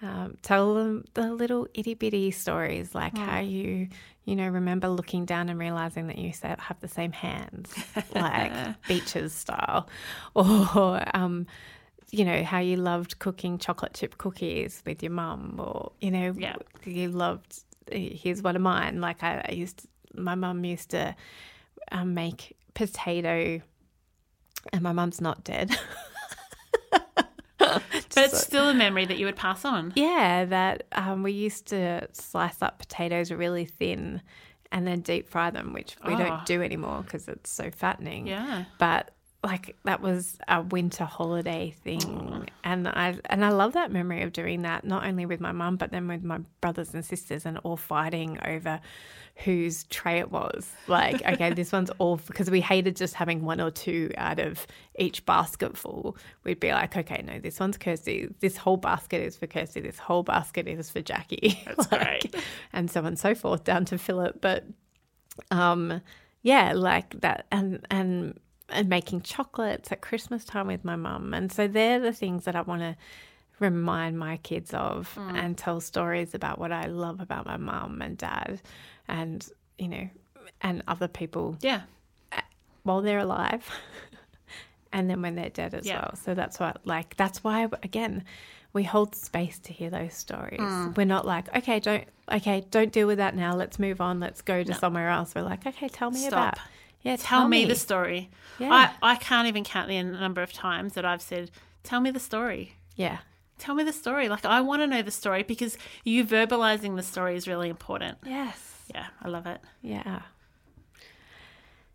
Um, 0.00 0.36
tell 0.42 0.74
them 0.74 1.04
the 1.14 1.32
little 1.32 1.66
itty 1.74 1.94
bitty 1.94 2.30
stories, 2.30 2.94
like 2.94 3.18
how 3.18 3.40
you, 3.40 3.88
you 4.24 4.36
know, 4.36 4.48
remember 4.48 4.88
looking 4.88 5.24
down 5.24 5.48
and 5.48 5.58
realizing 5.58 6.06
that 6.06 6.18
you 6.18 6.32
have 6.42 6.78
the 6.80 6.86
same 6.88 7.10
hands, 7.10 7.74
like 8.14 8.52
beaches 8.88 9.32
style, 9.32 9.88
or 10.36 11.02
um, 11.16 11.46
you 12.10 12.24
know 12.24 12.44
how 12.44 12.60
you 12.60 12.76
loved 12.76 13.18
cooking 13.18 13.58
chocolate 13.58 13.92
chip 13.94 14.18
cookies 14.18 14.82
with 14.86 15.02
your 15.02 15.10
mum, 15.12 15.56
or 15.58 15.90
you 16.00 16.10
know, 16.12 16.32
Yeah. 16.38 16.54
you 16.84 17.08
loved. 17.10 17.64
Here's 17.90 18.40
one 18.42 18.54
of 18.54 18.62
mine. 18.62 19.00
Like 19.00 19.22
I, 19.24 19.44
I 19.48 19.52
used, 19.52 19.78
to, 19.80 19.88
my 20.20 20.34
mum 20.36 20.64
used 20.64 20.90
to 20.90 21.16
um, 21.90 22.14
make 22.14 22.56
potato 22.74 23.60
and 24.72 24.82
my 24.82 24.92
mum's 24.92 25.20
not 25.20 25.42
dead. 25.42 25.76
But 28.14 28.24
it's 28.24 28.40
still 28.42 28.68
a 28.68 28.74
memory 28.74 29.04
that 29.06 29.18
you 29.18 29.26
would 29.26 29.36
pass 29.36 29.64
on. 29.64 29.92
yeah, 29.94 30.44
that 30.46 30.84
um, 30.92 31.22
we 31.22 31.32
used 31.32 31.66
to 31.68 32.08
slice 32.12 32.60
up 32.62 32.78
potatoes 32.78 33.30
really 33.30 33.64
thin 33.64 34.22
and 34.72 34.86
then 34.86 35.00
deep 35.00 35.28
fry 35.28 35.50
them, 35.50 35.72
which 35.72 35.96
we 36.06 36.14
Oh. 36.14 36.18
don't 36.18 36.44
do 36.46 36.62
anymore 36.62 37.02
because 37.02 37.28
it's 37.28 37.50
so 37.50 37.70
fattening. 37.70 38.26
Yeah. 38.26 38.64
But 38.78 39.10
like 39.44 39.76
that 39.84 40.00
was 40.00 40.36
a 40.48 40.62
winter 40.62 41.04
holiday 41.04 41.72
thing. 41.84 42.48
And 42.64 42.88
I 42.88 43.18
and 43.26 43.44
I 43.44 43.50
love 43.50 43.72
that 43.74 43.92
memory 43.92 44.22
of 44.22 44.32
doing 44.32 44.62
that 44.62 44.84
not 44.84 45.04
only 45.04 45.26
with 45.26 45.40
my 45.40 45.52
mum 45.52 45.76
but 45.76 45.92
then 45.92 46.08
with 46.08 46.24
my 46.24 46.38
brothers 46.60 46.92
and 46.92 47.04
sisters 47.04 47.46
and 47.46 47.56
all 47.58 47.76
fighting 47.76 48.38
over 48.44 48.80
whose 49.44 49.84
tray 49.84 50.18
it 50.18 50.32
was. 50.32 50.68
Like 50.88 51.24
okay 51.34 51.52
this 51.52 51.70
one's 51.70 51.90
all 51.98 52.16
because 52.16 52.50
we 52.50 52.60
hated 52.60 52.96
just 52.96 53.14
having 53.14 53.44
one 53.44 53.60
or 53.60 53.70
two 53.70 54.10
out 54.16 54.40
of 54.40 54.66
each 54.98 55.24
basket 55.24 55.76
full. 55.78 56.16
We'd 56.42 56.58
be 56.58 56.72
like 56.72 56.96
okay 56.96 57.22
no 57.24 57.38
this 57.38 57.60
one's 57.60 57.76
Kirsty. 57.78 58.28
This 58.40 58.56
whole 58.56 58.76
basket 58.76 59.22
is 59.22 59.36
for 59.36 59.46
Kirsty. 59.46 59.80
This 59.80 59.98
whole 60.00 60.24
basket 60.24 60.66
is 60.66 60.90
for 60.90 61.00
Jackie. 61.00 61.60
That's 61.64 61.92
Like, 61.92 62.22
great. 62.22 62.34
and 62.72 62.90
so 62.90 63.00
on 63.00 63.06
and 63.06 63.18
so 63.18 63.36
forth 63.36 63.62
down 63.62 63.84
to 63.84 63.98
Philip. 63.98 64.40
But 64.40 64.64
um 65.52 66.00
yeah 66.42 66.72
like 66.72 67.20
that 67.20 67.46
and 67.52 67.86
and 67.88 68.38
and 68.70 68.88
making 68.88 69.22
chocolates 69.22 69.90
at 69.92 70.00
christmas 70.00 70.44
time 70.44 70.66
with 70.66 70.84
my 70.84 70.96
mum. 70.96 71.32
And 71.34 71.50
so 71.50 71.66
they're 71.68 72.00
the 72.00 72.12
things 72.12 72.44
that 72.44 72.54
i 72.56 72.60
want 72.62 72.82
to 72.82 72.96
remind 73.60 74.18
my 74.18 74.36
kids 74.38 74.72
of 74.72 75.12
mm. 75.16 75.34
and 75.34 75.58
tell 75.58 75.80
stories 75.80 76.32
about 76.34 76.58
what 76.58 76.70
i 76.70 76.86
love 76.86 77.20
about 77.20 77.44
my 77.44 77.56
mum 77.56 78.00
and 78.00 78.16
dad 78.16 78.60
and 79.08 79.48
you 79.78 79.88
know 79.88 80.08
and 80.60 80.82
other 80.86 81.08
people 81.08 81.56
Yeah. 81.60 81.82
while 82.84 83.00
they're 83.02 83.18
alive 83.18 83.68
and 84.92 85.08
then 85.10 85.22
when 85.22 85.34
they're 85.34 85.50
dead 85.50 85.74
as 85.74 85.86
Yeah. 85.86 86.00
well. 86.00 86.16
So 86.16 86.34
that's 86.34 86.58
what 86.58 86.80
like 86.84 87.16
that's 87.16 87.44
why 87.44 87.68
again 87.82 88.24
we 88.72 88.84
hold 88.84 89.14
space 89.14 89.58
to 89.60 89.72
hear 89.72 89.90
those 89.90 90.14
stories. 90.14 90.60
Mm. 90.60 90.96
We're 90.96 91.04
not 91.04 91.26
like 91.26 91.54
okay 91.56 91.80
don't 91.80 92.04
okay 92.30 92.64
don't 92.70 92.92
deal 92.92 93.06
with 93.06 93.18
that 93.18 93.34
now. 93.34 93.54
Let's 93.54 93.78
move 93.78 94.00
on. 94.00 94.20
Let's 94.20 94.42
go 94.42 94.62
to 94.62 94.74
somewhere 94.74 95.08
else. 95.08 95.34
We're 95.34 95.42
like 95.42 95.66
okay 95.66 95.88
tell 95.88 96.10
me 96.10 96.20
Stop. 96.20 96.32
about 96.54 96.58
yeah 97.02 97.16
Tell, 97.18 97.46
me 97.48 97.64
the 97.64 97.74
story. 97.74 98.30
Yeah. 98.58 98.72
I, 99.02 99.12
I 99.12 99.16
can't 99.16 99.46
even 99.48 99.64
count 99.64 99.88
the 99.88 100.02
number 100.02 100.42
of 100.42 100.52
times 100.52 100.94
that 100.94 101.04
I've 101.04 101.22
said, 101.22 101.50
Tell 101.84 102.00
me 102.00 102.10
the 102.10 102.20
story. 102.20 102.74
yeah 102.96 103.18
Tell 103.58 103.74
me 103.74 103.82
the 103.84 103.92
story. 103.92 104.28
Like, 104.28 104.44
I 104.44 104.60
want 104.60 104.82
to 104.82 104.86
know 104.86 105.02
the 105.02 105.10
story 105.10 105.42
because 105.42 105.76
you 106.04 106.24
verbalizing 106.24 106.94
the 106.96 107.02
story 107.02 107.36
is 107.36 107.48
really 107.48 107.68
important. 107.68 108.18
yes 108.24 108.82
Yeah, 108.94 109.06
I 109.22 109.28
love 109.28 109.46
it. 109.46 109.60
yeah 109.82 110.22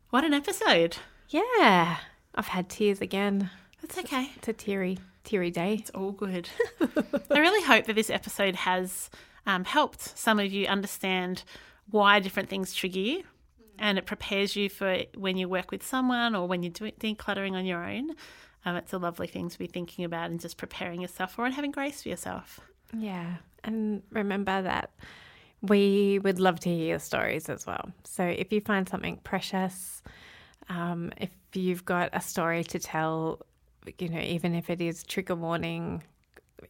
What 0.09 0.23
an 0.23 0.33
episode. 0.33 0.97
yeah 1.29 1.97
i've 2.35 2.47
had 2.47 2.67
tears 2.69 2.99
again 3.01 3.49
That's 3.81 3.97
okay. 3.99 4.29
it's 4.35 4.47
a 4.47 4.53
teary 4.53 4.97
teary 5.23 5.51
day 5.51 5.75
It's 5.75 5.89
all 5.91 6.11
good. 6.11 6.49
I 7.31 7.39
really 7.39 7.63
hope 7.65 7.85
that 7.85 7.95
this 7.95 8.09
episode 8.09 8.55
has 8.55 9.09
um, 9.45 9.63
helped 9.65 10.17
some 10.17 10.39
of 10.39 10.51
you 10.51 10.65
understand 10.67 11.43
why 11.89 12.19
different 12.19 12.49
things 12.49 12.73
trigger 12.73 12.99
you 12.99 13.23
and 13.83 13.97
it 13.97 14.05
prepares 14.05 14.55
you 14.55 14.69
for 14.69 15.03
when 15.17 15.35
you 15.35 15.49
work 15.49 15.69
with 15.69 15.83
someone 15.83 16.35
or 16.35 16.47
when 16.47 16.63
you're 16.63 16.71
doing 16.71 16.93
decluttering 17.01 17.51
on 17.51 17.65
your 17.65 17.83
own. 17.83 18.11
Um, 18.63 18.77
it's 18.77 18.93
a 18.93 18.97
lovely 18.97 19.27
thing 19.27 19.49
to 19.49 19.59
be 19.59 19.67
thinking 19.67 20.05
about 20.05 20.31
and 20.31 20.39
just 20.39 20.55
preparing 20.55 21.01
yourself 21.01 21.33
for 21.33 21.45
and 21.45 21.53
having 21.53 21.71
grace 21.71 22.01
for 22.01 22.07
yourself. 22.07 22.61
Yeah. 22.97 23.35
And 23.65 24.01
remember 24.09 24.61
that 24.61 24.91
we 25.61 26.17
would 26.19 26.39
love 26.39 26.61
to 26.61 26.69
hear 26.69 26.87
your 26.87 26.99
stories 26.99 27.49
as 27.49 27.67
well. 27.67 27.91
So 28.05 28.23
if 28.23 28.53
you 28.53 28.61
find 28.61 28.87
something 28.87 29.17
precious, 29.25 30.01
um, 30.69 31.11
if 31.17 31.31
you've 31.51 31.83
got 31.83 32.09
a 32.13 32.21
story 32.21 32.63
to 32.63 32.79
tell, 32.79 33.45
you 33.99 34.07
know, 34.07 34.21
even 34.21 34.55
if 34.55 34.69
it 34.69 34.79
is 34.79 35.03
trigger 35.03 35.35
warning 35.35 36.03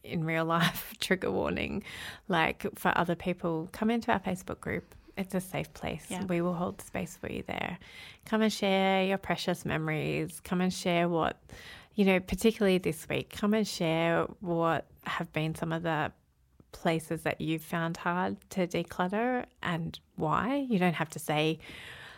in 0.02 0.24
real 0.24 0.44
life, 0.56 0.94
trigger 0.98 1.30
warning, 1.30 1.84
like 2.26 2.66
for 2.74 2.92
other 2.98 3.14
people, 3.14 3.68
come 3.70 3.88
into 3.88 4.10
our 4.10 4.18
Facebook 4.18 4.58
group. 4.58 4.96
It's 5.16 5.34
a 5.34 5.40
safe 5.40 5.72
place. 5.72 6.06
Yeah. 6.08 6.24
We 6.24 6.40
will 6.40 6.54
hold 6.54 6.80
space 6.80 7.16
for 7.16 7.30
you 7.30 7.44
there. 7.46 7.78
Come 8.26 8.42
and 8.42 8.52
share 8.52 9.04
your 9.04 9.18
precious 9.18 9.64
memories. 9.64 10.40
Come 10.42 10.60
and 10.60 10.72
share 10.72 11.08
what, 11.08 11.40
you 11.94 12.04
know, 12.04 12.18
particularly 12.20 12.78
this 12.78 13.08
week, 13.08 13.30
come 13.30 13.54
and 13.54 13.66
share 13.66 14.26
what 14.40 14.86
have 15.04 15.32
been 15.32 15.54
some 15.54 15.72
of 15.72 15.82
the 15.82 16.12
places 16.72 17.22
that 17.22 17.40
you've 17.40 17.62
found 17.62 17.96
hard 17.96 18.36
to 18.50 18.66
declutter 18.66 19.44
and 19.62 19.98
why. 20.16 20.66
You 20.68 20.78
don't 20.78 20.94
have 20.94 21.10
to 21.10 21.18
say 21.18 21.60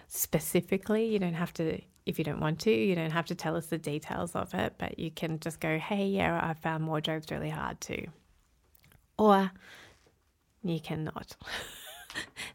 specifically, 0.08 1.06
you 1.06 1.18
don't 1.18 1.34
have 1.34 1.52
to, 1.54 1.80
if 2.06 2.18
you 2.18 2.24
don't 2.24 2.40
want 2.40 2.60
to, 2.60 2.70
you 2.70 2.94
don't 2.94 3.10
have 3.10 3.26
to 3.26 3.34
tell 3.34 3.56
us 3.56 3.66
the 3.66 3.78
details 3.78 4.34
of 4.34 4.54
it, 4.54 4.74
but 4.78 4.98
you 4.98 5.10
can 5.10 5.38
just 5.40 5.60
go, 5.60 5.78
hey, 5.78 6.06
yeah, 6.06 6.40
I 6.42 6.54
found 6.54 6.86
wardrobes 6.86 7.30
really 7.30 7.50
hard 7.50 7.80
too. 7.80 8.06
Or 9.18 9.50
you 10.64 10.80
cannot. 10.80 11.36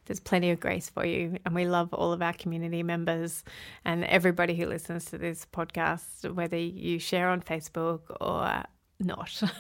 There's 0.05 0.19
plenty 0.19 0.49
of 0.51 0.59
grace 0.59 0.89
for 0.89 1.05
you. 1.05 1.37
And 1.45 1.53
we 1.55 1.65
love 1.65 1.93
all 1.93 2.11
of 2.11 2.21
our 2.21 2.33
community 2.33 2.83
members 2.83 3.43
and 3.85 4.03
everybody 4.05 4.55
who 4.55 4.65
listens 4.65 5.05
to 5.05 5.17
this 5.17 5.45
podcast, 5.53 6.33
whether 6.33 6.57
you 6.57 6.99
share 6.99 7.29
on 7.29 7.41
Facebook 7.41 8.01
or 8.19 8.63
not. 8.99 9.41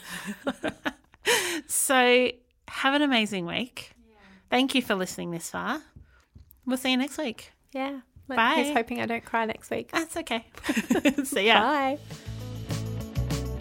So, 1.67 2.31
have 2.67 2.93
an 2.95 3.01
amazing 3.03 3.45
week. 3.45 3.91
Thank 4.49 4.75
you 4.75 4.81
for 4.81 4.95
listening 4.95 5.31
this 5.31 5.49
far. 5.49 5.81
We'll 6.65 6.77
see 6.77 6.91
you 6.91 6.97
next 6.97 7.17
week. 7.17 7.51
yeah. 7.73 7.99
Bye. 8.27 8.53
Here's 8.55 8.73
hoping 8.75 9.01
I 9.01 9.05
don't 9.05 9.25
cry 9.25 9.45
next 9.45 9.69
week. 9.69 9.91
That's 9.91 10.15
okay. 10.17 10.45
see 11.25 11.47
ya. 11.47 11.59
Bye. 11.59 11.99